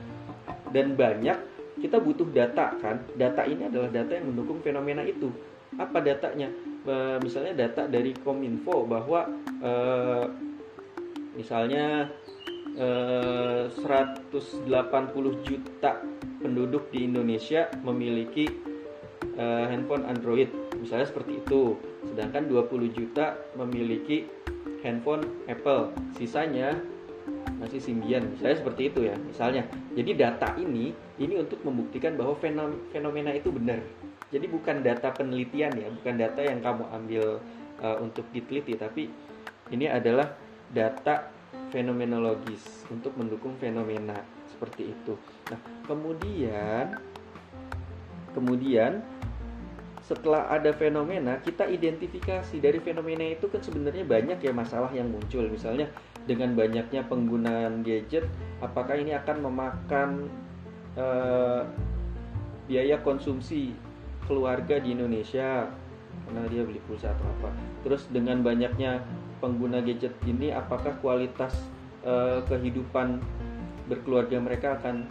[0.75, 1.37] dan banyak
[1.79, 3.01] kita butuh data kan.
[3.15, 5.31] Data ini adalah data yang mendukung fenomena itu.
[5.79, 6.51] Apa datanya?
[6.83, 9.25] E, misalnya data dari kominfo bahwa
[9.61, 9.71] e,
[11.33, 12.13] misalnya
[12.77, 12.87] e,
[13.73, 15.91] 180 juta
[16.43, 18.45] penduduk di Indonesia memiliki
[19.33, 21.79] e, handphone Android misalnya seperti itu.
[22.03, 24.27] Sedangkan 20 juta memiliki
[24.83, 25.95] handphone Apple.
[26.19, 26.75] Sisanya
[27.55, 28.27] masih Symbian.
[28.35, 29.63] Misalnya seperti itu ya misalnya.
[29.95, 32.35] Jadi data ini ini untuk membuktikan bahwa
[32.91, 33.79] fenomena itu benar.
[34.27, 37.23] Jadi bukan data penelitian ya bukan data yang kamu ambil
[37.79, 38.75] uh, untuk diteliti.
[38.75, 39.07] Tapi
[39.71, 40.35] ini adalah
[40.67, 41.31] data
[41.71, 44.19] fenomenologis untuk mendukung fenomena
[44.51, 45.15] seperti itu.
[45.47, 46.97] Nah kemudian
[48.33, 49.05] kemudian
[50.03, 52.59] setelah ada fenomena kita identifikasi.
[52.59, 55.47] Dari fenomena itu kan sebenarnya banyak ya masalah yang muncul.
[55.47, 55.87] Misalnya
[56.27, 58.27] dengan banyaknya penggunaan gadget
[58.59, 60.09] apakah ini akan memakan
[60.99, 61.63] uh,
[62.67, 63.71] biaya konsumsi
[64.27, 65.71] keluarga di Indonesia?
[66.27, 67.49] Karena dia beli pulsa atau apa?
[67.87, 69.03] Terus dengan banyaknya
[69.39, 71.55] pengguna gadget ini apakah kualitas
[72.03, 73.23] uh, kehidupan
[73.87, 75.07] berkeluarga mereka akan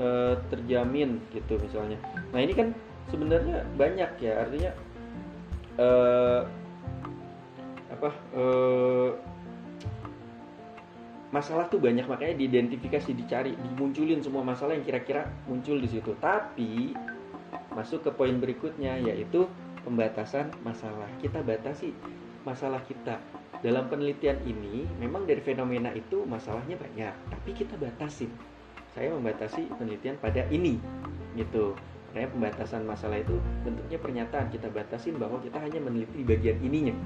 [0.00, 2.00] uh, terjamin gitu misalnya?
[2.32, 2.68] Nah ini kan
[3.08, 4.72] sebenarnya banyak ya artinya
[5.80, 6.40] uh,
[7.88, 9.10] apa uh,
[11.28, 16.16] masalah tuh banyak makanya diidentifikasi dicari dimunculin semua masalah yang kira-kira muncul di situ.
[16.20, 16.96] Tapi
[17.76, 19.44] masuk ke poin berikutnya yaitu
[19.84, 21.08] pembatasan masalah.
[21.20, 21.92] Kita batasi
[22.48, 23.20] masalah kita.
[23.58, 28.30] Dalam penelitian ini memang dari fenomena itu masalahnya banyak tapi kita batasin
[28.94, 30.78] saya membatasi penelitian pada ini
[31.34, 31.74] gitu
[32.08, 36.96] Makanya pembatasan masalah itu bentuknya pernyataan kita batasin bahwa kita hanya meneliti bagian ininya.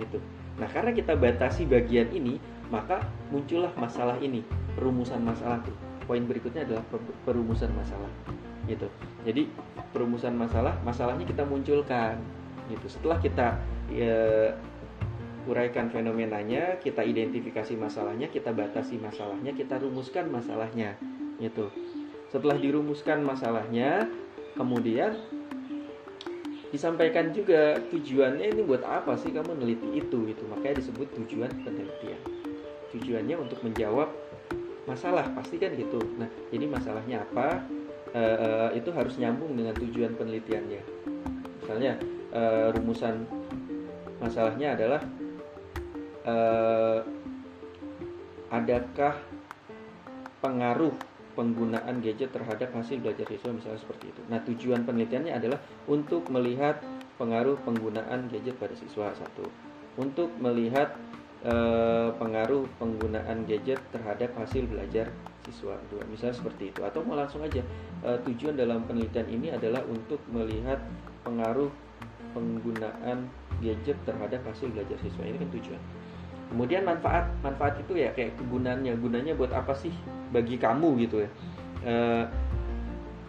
[0.00, 0.18] Gitu.
[0.56, 2.40] Nah, karena kita batasi bagian ini,
[2.72, 4.40] maka muncullah masalah ini,
[4.72, 5.76] perumusan masalah tuh.
[6.08, 6.84] Poin berikutnya adalah
[7.28, 8.08] perumusan masalah.
[8.64, 8.88] Gitu.
[9.28, 9.52] Jadi,
[9.92, 12.16] perumusan masalah, masalahnya kita munculkan.
[12.72, 12.86] Gitu.
[12.88, 13.60] Setelah kita
[13.92, 14.56] ya,
[15.44, 20.96] uraikan fenomenanya, kita identifikasi masalahnya, kita batasi masalahnya, kita rumuskan masalahnya.
[21.36, 21.68] Gitu.
[22.32, 24.08] Setelah dirumuskan masalahnya,
[24.56, 25.12] kemudian
[26.72, 30.42] disampaikan juga tujuannya ini buat apa sih kamu meneliti itu gitu.
[30.48, 32.16] Makanya disebut tujuan penelitian.
[32.96, 34.08] Tujuannya untuk menjawab
[34.88, 36.00] masalah pasti kan gitu.
[36.16, 37.60] Nah jadi masalahnya apa?
[38.16, 38.48] E, e,
[38.80, 40.82] itu harus nyambung dengan tujuan penelitiannya.
[41.60, 42.00] Misalnya
[42.32, 42.42] e,
[42.72, 43.28] rumusan
[44.24, 45.04] masalahnya adalah
[48.48, 49.18] adakah
[50.38, 50.94] pengaruh
[51.32, 54.20] penggunaan gadget terhadap hasil belajar siswa misalnya seperti itu.
[54.28, 56.80] Nah, tujuan penelitiannya adalah untuk melihat
[57.16, 59.48] pengaruh penggunaan gadget pada siswa satu,
[59.96, 60.92] untuk melihat
[61.44, 61.54] e,
[62.16, 65.08] pengaruh penggunaan gadget terhadap hasil belajar
[65.48, 66.80] siswa dua, misalnya seperti itu.
[66.84, 67.64] Atau mau langsung aja
[68.04, 70.80] e, tujuan dalam penelitian ini adalah untuk melihat
[71.24, 71.72] pengaruh
[72.32, 73.28] penggunaan
[73.60, 75.80] gadget terhadap hasil belajar siswa ini kan tujuan
[76.52, 78.92] kemudian manfaat manfaat itu ya kayak kegunaannya.
[79.00, 79.90] Gunanya buat apa sih?
[80.28, 81.30] Bagi kamu gitu ya.
[81.82, 81.94] E,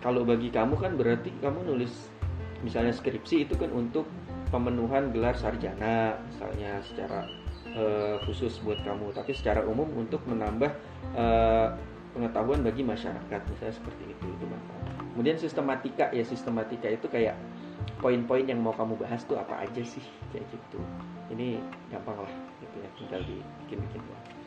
[0.04, 2.12] kalau bagi kamu kan berarti kamu nulis
[2.68, 4.04] misalnya skripsi itu kan untuk
[4.52, 7.24] pemenuhan gelar sarjana misalnya secara
[7.72, 7.84] e,
[8.28, 9.16] khusus buat kamu.
[9.16, 10.70] Tapi secara umum untuk menambah
[11.16, 11.26] e,
[12.12, 13.40] pengetahuan bagi masyarakat.
[13.48, 14.84] Misalnya seperti itu itu manfaat.
[15.16, 17.40] Kemudian sistematika ya sistematika itu kayak
[18.00, 20.04] poin-poin yang mau kamu bahas tuh apa aja sih?
[20.32, 20.80] Kayak gitu.
[21.32, 22.90] Ini gampang lah gitu ya.
[23.00, 24.44] Tinggal dibikin-bikin doang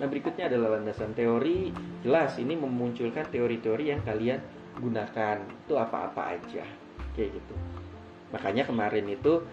[0.00, 1.74] nah berikutnya adalah landasan teori.
[2.00, 4.40] Jelas ini memunculkan teori-teori yang kalian
[4.80, 5.36] gunakan.
[5.66, 6.64] Itu apa-apa aja.
[7.12, 7.54] Kayak gitu.
[8.32, 9.44] Makanya kemarin itu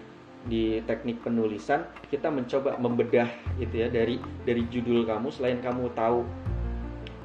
[0.47, 3.27] di teknik penulisan kita mencoba membedah
[3.59, 4.15] gitu ya dari
[4.47, 6.23] dari judul kamu selain kamu tahu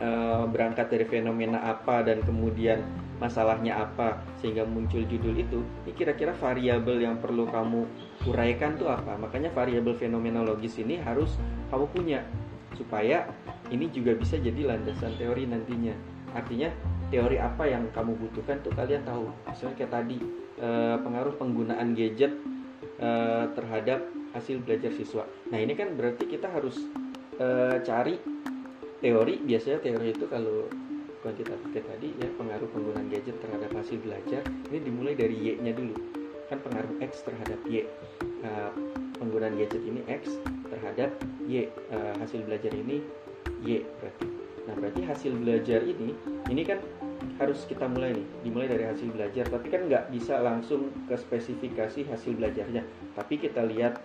[0.03, 2.83] uh, berangkat dari fenomena apa dan kemudian
[3.23, 7.87] masalahnya apa sehingga muncul judul itu ini kira-kira variabel yang perlu kamu
[8.27, 9.15] uraikan tuh apa?
[9.15, 11.39] Makanya variabel fenomenologis ini harus
[11.71, 12.21] kamu punya
[12.75, 13.31] supaya
[13.71, 15.95] ini juga bisa jadi landasan teori nantinya.
[16.35, 16.75] Artinya
[17.15, 19.31] teori apa yang kamu butuhkan tuh kalian tahu.
[19.47, 20.19] Misalnya kayak tadi
[20.59, 22.35] eh, pengaruh penggunaan gadget
[22.99, 24.03] eh, terhadap
[24.35, 25.23] hasil belajar siswa.
[25.55, 26.83] Nah ini kan berarti kita harus
[27.39, 28.19] eh, cari
[28.99, 29.35] teori.
[29.47, 30.67] Biasanya teori itu kalau
[31.23, 35.95] kuantitatif tadi ya pengaruh penggunaan gadget terhadap hasil belajar ini dimulai dari y-nya dulu.
[36.51, 37.87] Kan pengaruh x terhadap y.
[38.43, 38.71] Uh,
[39.23, 40.35] penggunaan gadget ini x
[40.67, 41.15] terhadap
[41.47, 41.71] y.
[41.95, 43.07] Uh, hasil belajar ini
[43.63, 44.27] y berarti.
[44.67, 46.13] Nah berarti hasil belajar ini
[46.51, 46.83] ini kan
[47.39, 49.47] harus kita mulai nih dimulai dari hasil belajar.
[49.47, 52.83] Tapi kan nggak bisa langsung ke spesifikasi hasil belajarnya.
[53.15, 54.03] Tapi kita lihat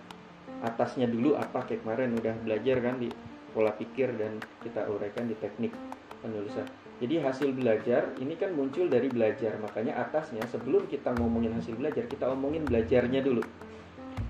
[0.62, 3.10] atasnya dulu apa kayak kemarin udah belajar kan di
[3.50, 5.74] pola pikir dan kita uraikan di teknik
[6.22, 6.66] penulisan
[6.98, 9.54] jadi hasil belajar ini kan muncul dari belajar.
[9.62, 13.42] Makanya atasnya sebelum kita ngomongin hasil belajar, kita omongin belajarnya dulu.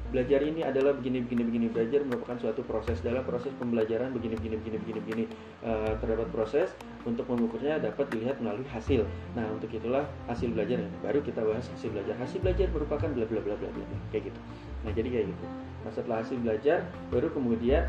[0.08, 4.56] Belajar ini adalah begini begini begini belajar merupakan suatu proses dalam proses pembelajaran begini begini
[4.56, 5.24] begini begini begini
[5.60, 6.72] uh, terdapat proses
[7.04, 9.04] untuk mengukurnya dapat dilihat melalui hasil.
[9.36, 12.16] Nah untuk itulah hasil belajar baru kita bahas hasil belajar.
[12.24, 14.40] Hasil belajar merupakan bla bla bla bla bla kayak gitu.
[14.88, 15.44] Nah jadi kayak gitu.
[15.84, 16.78] Nah setelah hasil belajar
[17.12, 17.84] baru kemudian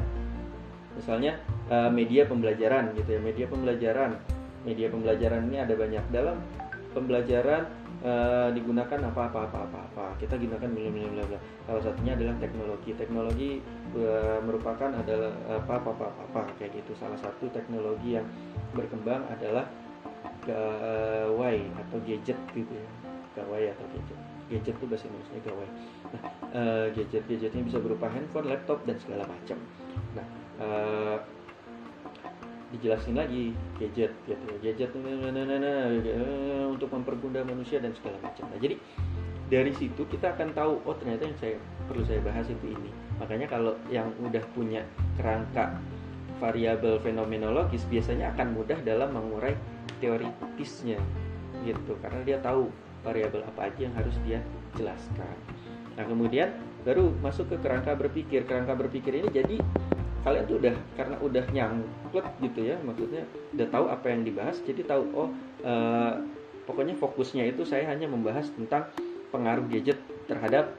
[0.99, 1.39] misalnya
[1.71, 4.19] uh, media pembelajaran gitu ya media pembelajaran
[4.67, 6.03] media pembelajaran ini ada banyak.
[6.11, 6.37] Dalam
[6.89, 7.69] pembelajaran
[8.01, 10.05] uh, digunakan apa apa apa apa apa.
[10.17, 11.39] Kita gunakan bla bla bla bla.
[11.69, 12.89] Salah satunya adalah teknologi.
[12.97, 13.49] Teknologi
[13.95, 16.91] uh, merupakan adalah apa apa apa apa, apa kayak gitu.
[16.97, 18.25] Salah satu teknologi yang
[18.73, 19.65] berkembang adalah
[20.43, 22.89] gawai atau gadget gitu ya.
[23.37, 24.19] Gawai atau gadget.
[24.49, 25.69] Gadget itu bahasa Indonesia gawai.
[26.09, 26.21] Nah
[26.57, 29.57] uh, gadget gadgetnya bisa berupa handphone laptop dan segala macam.
[30.17, 30.25] Nah
[30.57, 31.17] uh,
[32.69, 35.89] dijelasin lagi gadget gitu gadget nah, nah, nah,
[36.69, 38.45] untuk mempermudah manusia dan segala macam.
[38.49, 38.77] Nah jadi
[39.49, 41.57] dari situ kita akan tahu oh ternyata yang saya
[41.89, 42.91] perlu saya bahas itu ini.
[43.17, 44.85] Makanya kalau yang udah punya
[45.17, 45.81] kerangka
[46.37, 49.57] variabel fenomenologis biasanya akan mudah dalam mengurai
[49.97, 51.01] teoritisnya
[51.65, 51.97] gitu.
[52.05, 52.69] Karena dia tahu
[53.01, 54.39] variabel apa aja yang harus dia
[54.77, 55.35] jelaskan.
[55.97, 56.53] Nah kemudian
[56.85, 58.45] baru masuk ke kerangka berpikir.
[58.45, 59.57] Kerangka berpikir ini jadi
[60.23, 63.23] kalian tuh udah karena udah nyangkut gitu ya maksudnya
[63.55, 65.29] udah tahu apa yang dibahas jadi tahu oh
[65.63, 66.19] uh,
[66.67, 68.91] pokoknya fokusnya itu saya hanya membahas tentang
[69.33, 69.97] pengaruh gadget
[70.29, 70.77] terhadap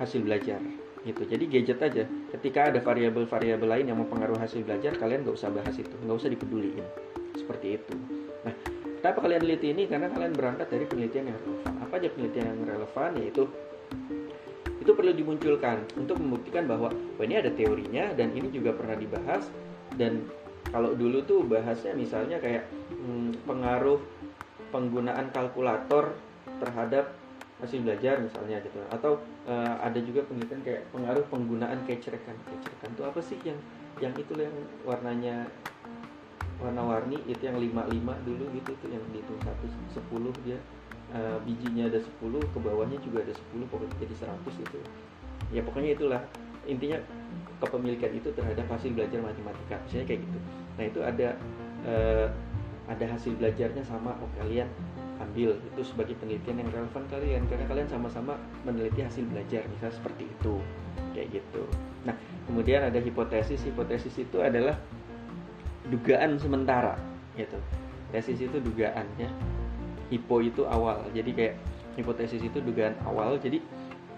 [0.00, 0.60] hasil belajar
[1.02, 1.22] gitu.
[1.26, 2.04] Jadi gadget aja
[2.38, 6.30] ketika ada variabel-variabel lain yang mempengaruhi hasil belajar kalian nggak usah bahas itu nggak usah
[6.30, 6.86] dipeduliin
[7.34, 7.94] seperti itu.
[8.46, 8.54] Nah
[9.02, 9.84] kenapa kalian teliti ini?
[9.90, 11.72] Karena kalian berangkat dari penelitian yang relevan.
[11.82, 13.10] Apa aja penelitian yang relevan?
[13.18, 13.42] Yaitu
[14.82, 19.46] itu perlu dimunculkan untuk membuktikan bahwa oh, ini ada teorinya dan ini juga pernah dibahas.
[19.94, 20.26] Dan
[20.74, 24.02] kalau dulu tuh bahasnya misalnya kayak hmm, pengaruh
[24.74, 26.18] penggunaan kalkulator
[26.58, 27.14] terhadap
[27.62, 28.82] hasil belajar misalnya gitu.
[28.90, 33.58] Atau uh, ada juga penelitian kayak pengaruh penggunaan kecerekan kecerekan itu apa sih yang
[34.02, 35.46] yang itu yang warnanya
[36.58, 37.22] warna-warni?
[37.30, 40.58] Itu yang lima lima dulu gitu tuh yang dihitung satu sepuluh dia
[41.12, 42.08] uh, bijinya ada 10
[42.52, 44.80] ke bawahnya juga ada 10 pokoknya jadi 100 itu
[45.52, 46.22] ya pokoknya itulah.
[46.64, 46.98] Intinya
[47.60, 49.76] kepemilikan itu terhadap hasil belajar matematika.
[49.86, 50.38] Misalnya kayak gitu.
[50.78, 51.28] Nah itu ada
[51.84, 52.26] uh,
[52.88, 54.66] ada hasil belajarnya sama oh kalian
[55.20, 55.58] ambil.
[55.74, 57.42] Itu sebagai penelitian yang relevan kalian.
[57.46, 60.54] Karena kalian sama-sama meneliti hasil belajar misalnya seperti itu.
[61.12, 61.62] Kayak gitu.
[62.08, 62.14] Nah
[62.48, 63.60] kemudian ada hipotesis.
[63.66, 64.78] Hipotesis itu adalah
[65.90, 66.94] dugaan sementara
[67.34, 67.58] gitu.
[68.14, 69.28] Tesis itu dugaannya
[70.12, 71.08] hipo itu awal.
[71.16, 71.54] Jadi kayak
[71.96, 73.40] hipotesis itu dugaan awal.
[73.40, 73.64] Jadi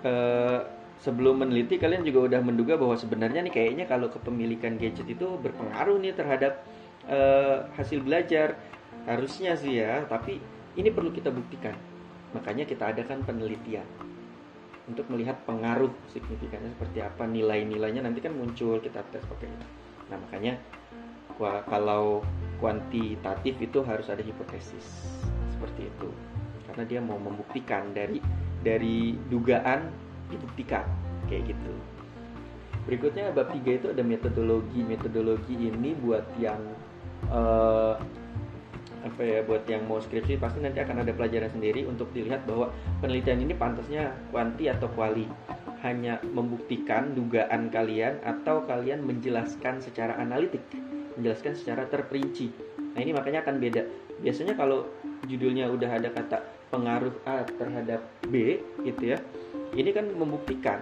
[0.03, 0.61] eh,
[0.99, 6.03] sebelum meneliti kalian juga udah menduga bahwa sebenarnya nih kayaknya kalau kepemilikan gadget itu berpengaruh
[6.03, 6.67] nih terhadap
[7.07, 8.59] eh, hasil belajar.
[9.07, 10.43] Harusnya sih ya tapi
[10.75, 11.79] ini perlu kita buktikan.
[12.35, 13.87] Makanya kita adakan penelitian
[14.85, 19.67] untuk melihat pengaruh signifikannya seperti apa nilai-nilainya nanti kan muncul kita tes pakai itu
[20.13, 20.61] nah makanya
[21.67, 22.21] kalau
[22.61, 24.87] kuantitatif itu harus ada hipotesis
[25.65, 26.09] seperti itu.
[26.69, 28.21] Karena dia mau membuktikan dari
[28.61, 29.89] dari dugaan
[30.29, 30.85] dibuktikan
[31.25, 31.73] kayak gitu.
[32.85, 34.85] Berikutnya bab 3 itu ada metodologi.
[34.85, 36.61] Metodologi ini buat yang
[37.33, 37.97] uh,
[39.05, 42.73] apa ya buat yang mau skripsi pasti nanti akan ada pelajaran sendiri untuk dilihat bahwa
[43.05, 45.25] penelitian ini pantasnya kuanti atau kuali.
[45.81, 50.65] Hanya membuktikan dugaan kalian atau kalian menjelaskan secara analitik
[51.17, 52.51] menjelaskan secara terperinci.
[52.95, 53.83] Nah ini makanya akan beda
[54.23, 54.87] biasanya kalau
[55.27, 59.19] judulnya udah ada kata pengaruh A terhadap B gitu ya
[59.75, 60.81] ini kan membuktikan.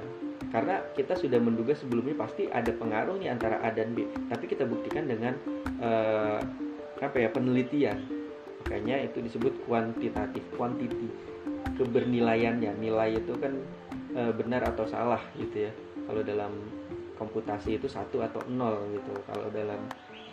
[0.53, 4.05] Karena kita sudah menduga sebelumnya pasti ada pengaruh nih antara A dan B.
[4.29, 5.33] Tapi kita buktikan dengan
[5.81, 6.45] uh,
[7.01, 8.05] apa ya penelitian.
[8.63, 11.09] Makanya itu disebut kuantitatif quantity
[11.73, 13.59] kebernilaiannya nilai itu kan
[14.15, 15.73] e, benar atau salah gitu ya.
[16.07, 16.53] Kalau dalam
[17.19, 19.13] komputasi itu satu atau nol gitu.
[19.27, 19.83] Kalau dalam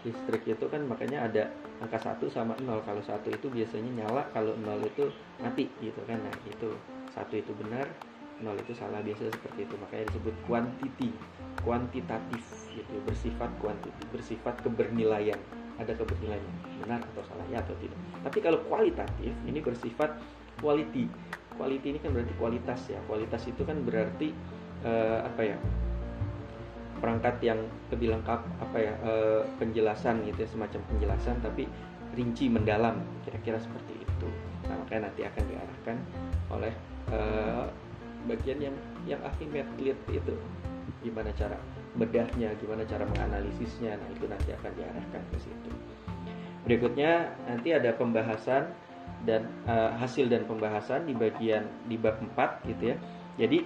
[0.08, 1.44] listrik itu kan makanya ada
[1.84, 2.80] angka satu sama nol.
[2.88, 5.12] Kalau satu itu biasanya nyala kalau nol itu
[5.44, 6.20] mati gitu kan.
[6.20, 6.72] Nah itu.
[7.12, 7.90] Satu itu benar
[8.40, 9.04] nol itu salah.
[9.04, 9.76] Biasa seperti itu.
[9.76, 11.10] Makanya disebut quantity
[11.64, 12.96] kuantitatif gitu.
[13.04, 15.40] Bersifat kuantiti bersifat kebernilaian.
[15.80, 16.44] Ada kebernilaian
[16.84, 18.00] benar atau salah ya atau tidak.
[18.24, 20.16] Tapi kalau kualitatif ini bersifat
[20.64, 21.08] quality.
[21.60, 23.00] Quality ini kan berarti kualitas ya.
[23.04, 24.32] Kualitas itu kan berarti
[24.88, 25.58] uh, apa ya
[27.00, 27.60] perangkat yang
[27.90, 31.66] lebih lengkap apa ya uh, penjelasan gitu ya semacam penjelasan tapi
[32.14, 34.28] rinci mendalam kira-kira seperti itu.
[34.68, 35.98] Nah makanya nanti akan diarahkan
[36.52, 36.74] oleh
[37.16, 37.66] uh,
[38.28, 38.76] bagian yang
[39.08, 40.36] yang medlit itu.
[41.00, 41.56] Gimana cara
[41.96, 45.72] bedahnya gimana cara menganalisisnya nah itu nanti akan diarahkan ke situ.
[46.68, 48.70] Berikutnya nanti ada pembahasan
[49.24, 52.98] dan uh, hasil dan pembahasan di bagian di bab 4 gitu ya.
[53.40, 53.64] Jadi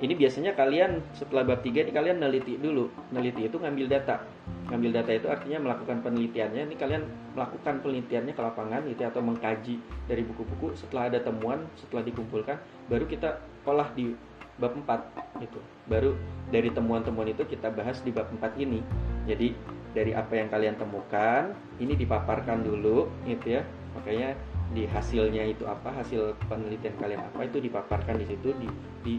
[0.00, 4.24] ini biasanya kalian setelah bab 3 ini kalian neliti dulu neliti itu ngambil data
[4.72, 7.02] ngambil data itu artinya melakukan penelitiannya ini kalian
[7.36, 9.76] melakukan penelitiannya ke lapangan gitu ya, atau mengkaji
[10.08, 12.56] dari buku-buku setelah ada temuan setelah dikumpulkan
[12.88, 14.16] baru kita olah di
[14.60, 15.60] bab 4 itu.
[15.88, 16.14] Baru
[16.52, 18.84] dari temuan-temuan itu kita bahas di bab 4 ini.
[19.24, 19.56] Jadi
[19.92, 23.62] dari apa yang kalian temukan ini dipaparkan dulu gitu ya.
[23.96, 24.36] Makanya
[24.72, 28.68] di hasilnya itu apa, hasil penelitian kalian apa itu dipaparkan di situ di,
[29.04, 29.14] di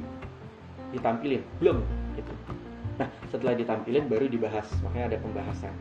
[0.93, 1.41] ditampilin.
[1.58, 1.82] Belum
[2.13, 2.34] gitu.
[3.01, 4.69] Nah, setelah ditampilin baru dibahas.
[4.86, 5.73] Makanya ada pembahasan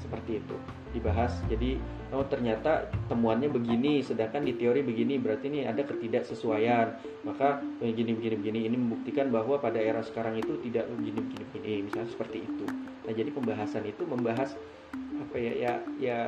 [0.00, 0.56] seperti itu.
[0.94, 1.80] Dibahas jadi
[2.14, 6.94] oh ternyata temuannya begini sedangkan di teori begini berarti ini ada ketidaksesuaian.
[7.24, 11.72] Maka begini begini begini ini membuktikan bahwa pada era sekarang itu tidak begini begini begini
[11.88, 12.64] misalnya seperti itu.
[13.08, 14.54] Nah jadi pembahasan itu membahas
[14.94, 16.18] apa ya ya ya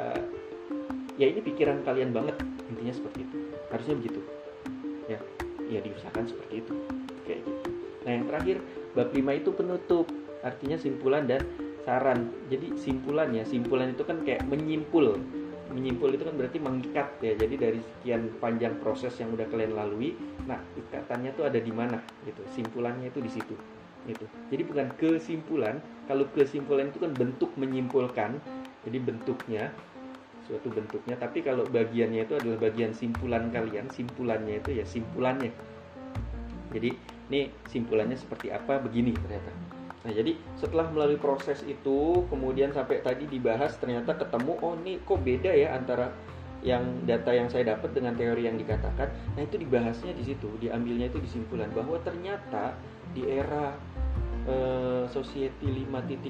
[1.20, 2.34] ya ini pikiran kalian banget
[2.72, 3.36] intinya seperti itu.
[3.70, 4.20] Harusnya begitu.
[5.06, 5.20] Ya
[5.70, 6.74] ya diusahakan seperti itu
[8.06, 8.62] nah yang terakhir
[8.94, 10.06] bab 5 itu penutup.
[10.46, 11.42] Artinya simpulan dan
[11.82, 12.30] saran.
[12.46, 15.18] Jadi simpulannya simpulan itu kan kayak menyimpul.
[15.74, 17.34] Menyimpul itu kan berarti mengikat ya.
[17.34, 20.14] Jadi dari sekian panjang proses yang udah kalian lalui
[20.46, 21.98] nah ikatannya tuh ada di mana?
[22.22, 22.42] Gitu.
[22.54, 23.54] Simpulannya itu di situ.
[24.06, 24.24] Gitu.
[24.54, 25.82] Jadi bukan kesimpulan.
[26.06, 28.38] Kalau kesimpulan itu kan bentuk menyimpulkan.
[28.86, 29.74] Jadi bentuknya
[30.46, 31.18] suatu bentuknya.
[31.18, 35.50] Tapi kalau bagiannya itu adalah bagian simpulan kalian simpulannya itu ya simpulannya.
[36.70, 36.94] Jadi
[37.30, 38.78] ini simpulannya seperti apa?
[38.78, 39.50] Begini ternyata.
[40.06, 45.18] Nah, jadi setelah melalui proses itu, kemudian sampai tadi dibahas ternyata ketemu oh ini kok
[45.18, 46.14] beda ya antara
[46.62, 49.10] yang data yang saya dapat dengan teori yang dikatakan.
[49.34, 52.78] Nah, itu dibahasnya di situ, diambilnya itu disimpulan bahwa ternyata
[53.10, 53.74] di era
[54.46, 56.22] uh, society 5.0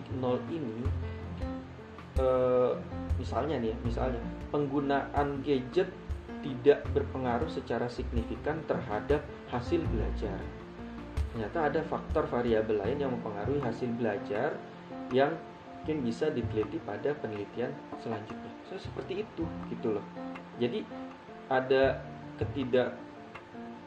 [0.48, 0.76] ini
[2.20, 2.80] uh,
[3.20, 5.92] misalnya nih, misalnya penggunaan gadget
[6.40, 10.38] tidak berpengaruh secara signifikan terhadap hasil belajar
[11.36, 14.56] ternyata ada faktor variabel lain yang mempengaruhi hasil belajar
[15.12, 15.36] yang
[15.84, 18.48] mungkin bisa diteliti pada penelitian selanjutnya.
[18.64, 20.04] So, seperti itu gitu loh.
[20.56, 20.80] Jadi
[21.52, 22.00] ada
[22.40, 22.96] ketidak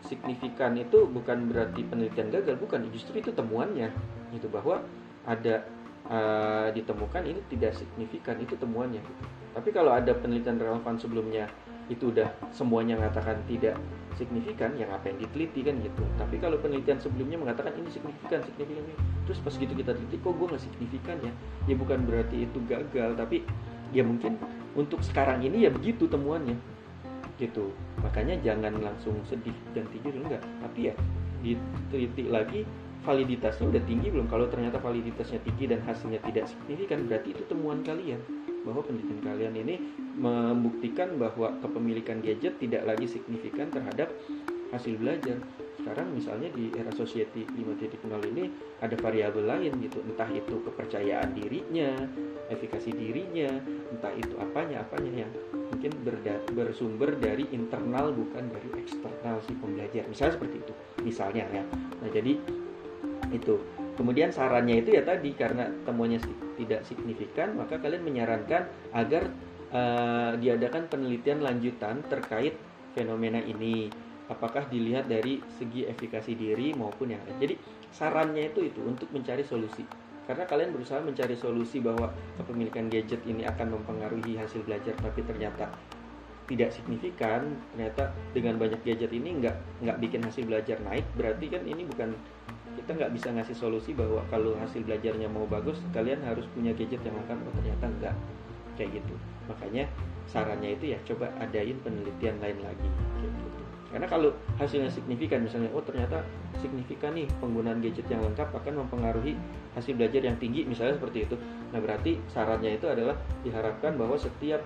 [0.05, 3.89] signifikan itu bukan berarti penelitian gagal, bukan justru itu temuannya
[4.29, 4.85] gitu bahwa
[5.25, 5.65] ada
[6.05, 9.01] uh, ditemukan ini tidak signifikan itu temuannya.
[9.01, 9.23] Gitu.
[9.57, 11.49] Tapi kalau ada penelitian relevan sebelumnya
[11.89, 13.75] itu udah semuanya mengatakan tidak
[14.13, 16.03] signifikan yang apa yang diteliti kan gitu.
[16.21, 18.85] Tapi kalau penelitian sebelumnya mengatakan ini signifikan signifikan
[19.25, 21.33] terus pas gitu kita teliti kok gue nggak signifikan ya?
[21.65, 23.43] Ya bukan berarti itu gagal tapi
[23.89, 24.37] ya mungkin
[24.77, 26.55] untuk sekarang ini ya begitu temuannya.
[27.41, 27.73] Gitu.
[28.05, 30.43] Makanya jangan langsung sedih dan tidur enggak.
[30.61, 30.93] Tapi ya
[31.39, 32.61] diteliti lagi
[33.07, 34.27] validitasnya udah tinggi belum?
[34.27, 38.19] Kalau ternyata validitasnya tinggi dan hasilnya tidak signifikan berarti itu temuan kalian
[38.63, 39.75] bahwa penelitian kalian ini
[40.19, 44.11] membuktikan bahwa kepemilikan gadget tidak lagi signifikan terhadap
[44.69, 45.39] hasil belajar.
[45.79, 48.03] Sekarang misalnya di era society 5.0
[48.35, 48.51] ini
[48.83, 51.95] ada variabel lain gitu, entah itu kepercayaan dirinya,
[52.51, 53.47] efikasi dirinya,
[53.95, 55.31] entah itu apanya apanya yang
[55.71, 60.03] mungkin berda- bersumber dari internal bukan dari eksternal si pembelajar.
[60.11, 60.73] Misalnya seperti itu.
[61.01, 61.63] Misalnya ya.
[62.03, 62.35] Nah, jadi
[63.29, 63.55] itu
[63.95, 66.19] kemudian sarannya itu ya tadi karena temuannya
[66.59, 69.31] tidak signifikan maka kalian menyarankan agar
[69.71, 72.59] uh, diadakan penelitian lanjutan terkait
[72.91, 73.87] fenomena ini.
[74.29, 77.49] Apakah dilihat dari segi efikasi diri maupun yang lain.
[77.49, 77.55] Jadi
[77.89, 79.81] sarannya itu itu untuk mencari solusi.
[80.29, 85.73] Karena kalian berusaha mencari solusi bahwa kepemilikan gadget ini akan mempengaruhi hasil belajar tapi ternyata
[86.49, 89.55] tidak signifikan ternyata dengan banyak gadget ini nggak
[89.85, 92.17] nggak bikin hasil belajar naik berarti kan ini bukan
[92.79, 97.03] kita nggak bisa ngasih solusi bahwa kalau hasil belajarnya mau bagus kalian harus punya gadget
[97.03, 98.15] yang lengkap oh ternyata enggak
[98.79, 99.15] kayak gitu.
[99.51, 99.83] Makanya
[100.25, 102.89] sarannya itu ya coba adain penelitian lain lagi.
[103.19, 103.49] Gitu.
[103.89, 104.29] Karena kalau
[104.61, 106.21] hasilnya signifikan misalnya oh ternyata
[106.61, 109.33] signifikan nih penggunaan gadget yang lengkap akan mempengaruhi
[109.73, 111.35] hasil belajar yang tinggi misalnya seperti itu.
[111.73, 114.61] Nah berarti sarannya itu adalah diharapkan bahwa setiap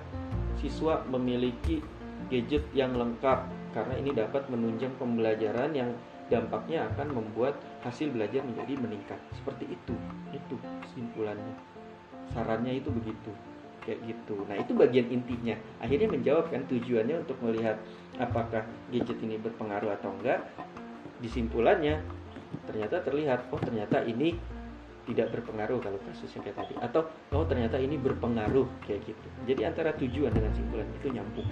[0.59, 1.79] siswa memiliki
[2.27, 5.89] gadget yang lengkap karena ini dapat menunjang pembelajaran yang
[6.31, 9.93] dampaknya akan membuat hasil belajar menjadi meningkat seperti itu
[10.31, 10.55] itu
[10.87, 11.55] kesimpulannya
[12.31, 13.31] sarannya itu begitu
[13.83, 14.47] kayak gitu.
[14.47, 15.59] Nah itu bagian intinya.
[15.83, 17.75] Akhirnya menjawab kan tujuannya untuk melihat
[18.15, 20.47] apakah gadget ini berpengaruh atau enggak.
[21.19, 21.99] Disimpulannya
[22.63, 24.39] ternyata terlihat oh ternyata ini
[25.03, 27.03] tidak berpengaruh kalau kasusnya kayak tadi atau
[27.35, 29.27] oh ternyata ini berpengaruh kayak gitu.
[29.51, 31.47] Jadi antara tujuan dengan simpulan itu nyambung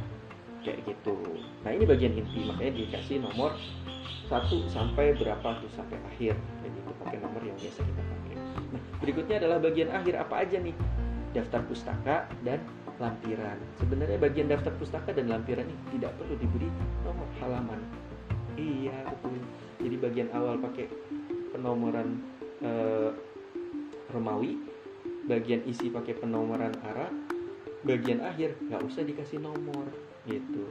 [0.61, 1.17] kayak gitu.
[1.65, 3.57] Nah ini bagian inti makanya dikasih nomor
[4.31, 8.35] satu sampai berapa tuh sampai akhir kayak gitu pakai nomor yang biasa kita pakai.
[8.71, 10.75] Nah berikutnya adalah bagian akhir apa aja nih
[11.35, 12.59] daftar pustaka dan
[13.01, 13.57] lampiran.
[13.81, 16.69] Sebenarnya bagian daftar pustaka dan lampiran ini tidak perlu diberi
[17.03, 17.81] nomor halaman.
[18.55, 19.41] Iya betul.
[19.81, 20.85] Jadi bagian awal pakai
[21.51, 22.21] penomoran
[22.61, 23.09] eh,
[24.11, 24.59] Romawi,
[25.25, 27.11] bagian isi pakai penomoran Arab,
[27.81, 29.87] bagian akhir nggak usah dikasih nomor
[30.27, 30.63] gitu.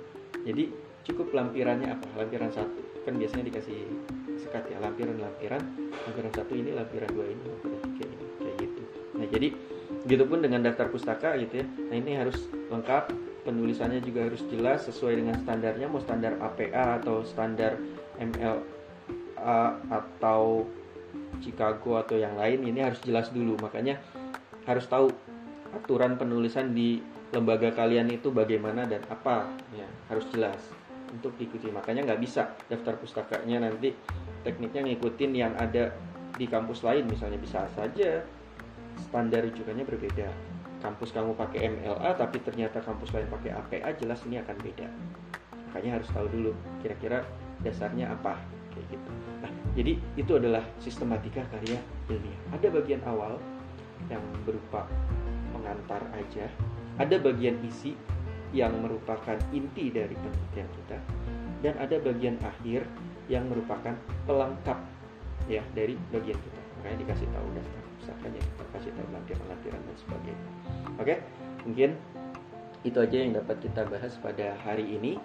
[0.46, 0.70] Jadi
[1.07, 2.07] cukup lampirannya apa?
[2.18, 3.80] Lampiran satu kan biasanya dikasih
[4.36, 5.62] sekat ya lampiran lampiran
[6.05, 8.82] lampiran satu ini lampiran dua ini lampiran tiga ini kayak gitu.
[9.16, 9.48] Nah jadi
[10.01, 11.66] Begitupun dengan daftar pustaka gitu ya.
[11.92, 13.12] Nah ini harus lengkap,
[13.44, 17.76] penulisannya juga harus jelas sesuai dengan standarnya, mau standar APA atau standar
[18.16, 18.64] MLA
[19.92, 20.64] atau
[21.44, 23.61] Chicago atau yang lain ini harus jelas dulu.
[23.61, 24.01] Makanya
[24.64, 25.12] harus tahu
[25.76, 29.46] aturan penulisan di lembaga kalian itu bagaimana dan apa.
[29.74, 30.58] Ya harus jelas
[31.10, 31.70] untuk diikuti.
[31.70, 33.94] Makanya nggak bisa daftar pustakanya nanti
[34.46, 35.94] tekniknya ngikutin yang ada
[36.34, 37.06] di kampus lain.
[37.06, 38.22] Misalnya bisa saja
[38.98, 40.28] standar rujukannya berbeda.
[40.80, 44.88] Kampus kamu pakai MLA tapi ternyata kampus lain pakai APA jelas ini akan beda.
[45.70, 47.20] Makanya harus tahu dulu kira-kira
[47.60, 48.40] dasarnya apa
[48.72, 49.10] kayak gitu.
[49.44, 51.76] Nah jadi itu adalah sistematika karya
[52.08, 52.40] ilmiah.
[52.56, 53.36] Ada bagian awal
[54.08, 54.88] yang berupa
[55.52, 56.48] pengantar aja
[57.01, 57.96] ada bagian isi
[58.53, 60.98] yang merupakan inti dari penelitian kita
[61.64, 62.84] dan ada bagian akhir
[63.32, 63.96] yang merupakan
[64.28, 64.76] pelengkap
[65.48, 66.61] ya dari bagian kita.
[66.80, 70.46] Makanya dikasih tahu daftar pusakanya kita kasih tahu lampiran-lampiran dan sebagainya.
[71.01, 71.14] Oke
[71.64, 71.90] mungkin
[72.80, 75.16] itu aja yang dapat kita bahas pada hari ini.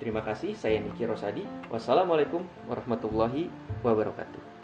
[0.00, 1.44] Terima kasih saya Niki Rosadi.
[1.70, 3.48] Wassalamualaikum warahmatullahi
[3.80, 4.54] wabarakatuh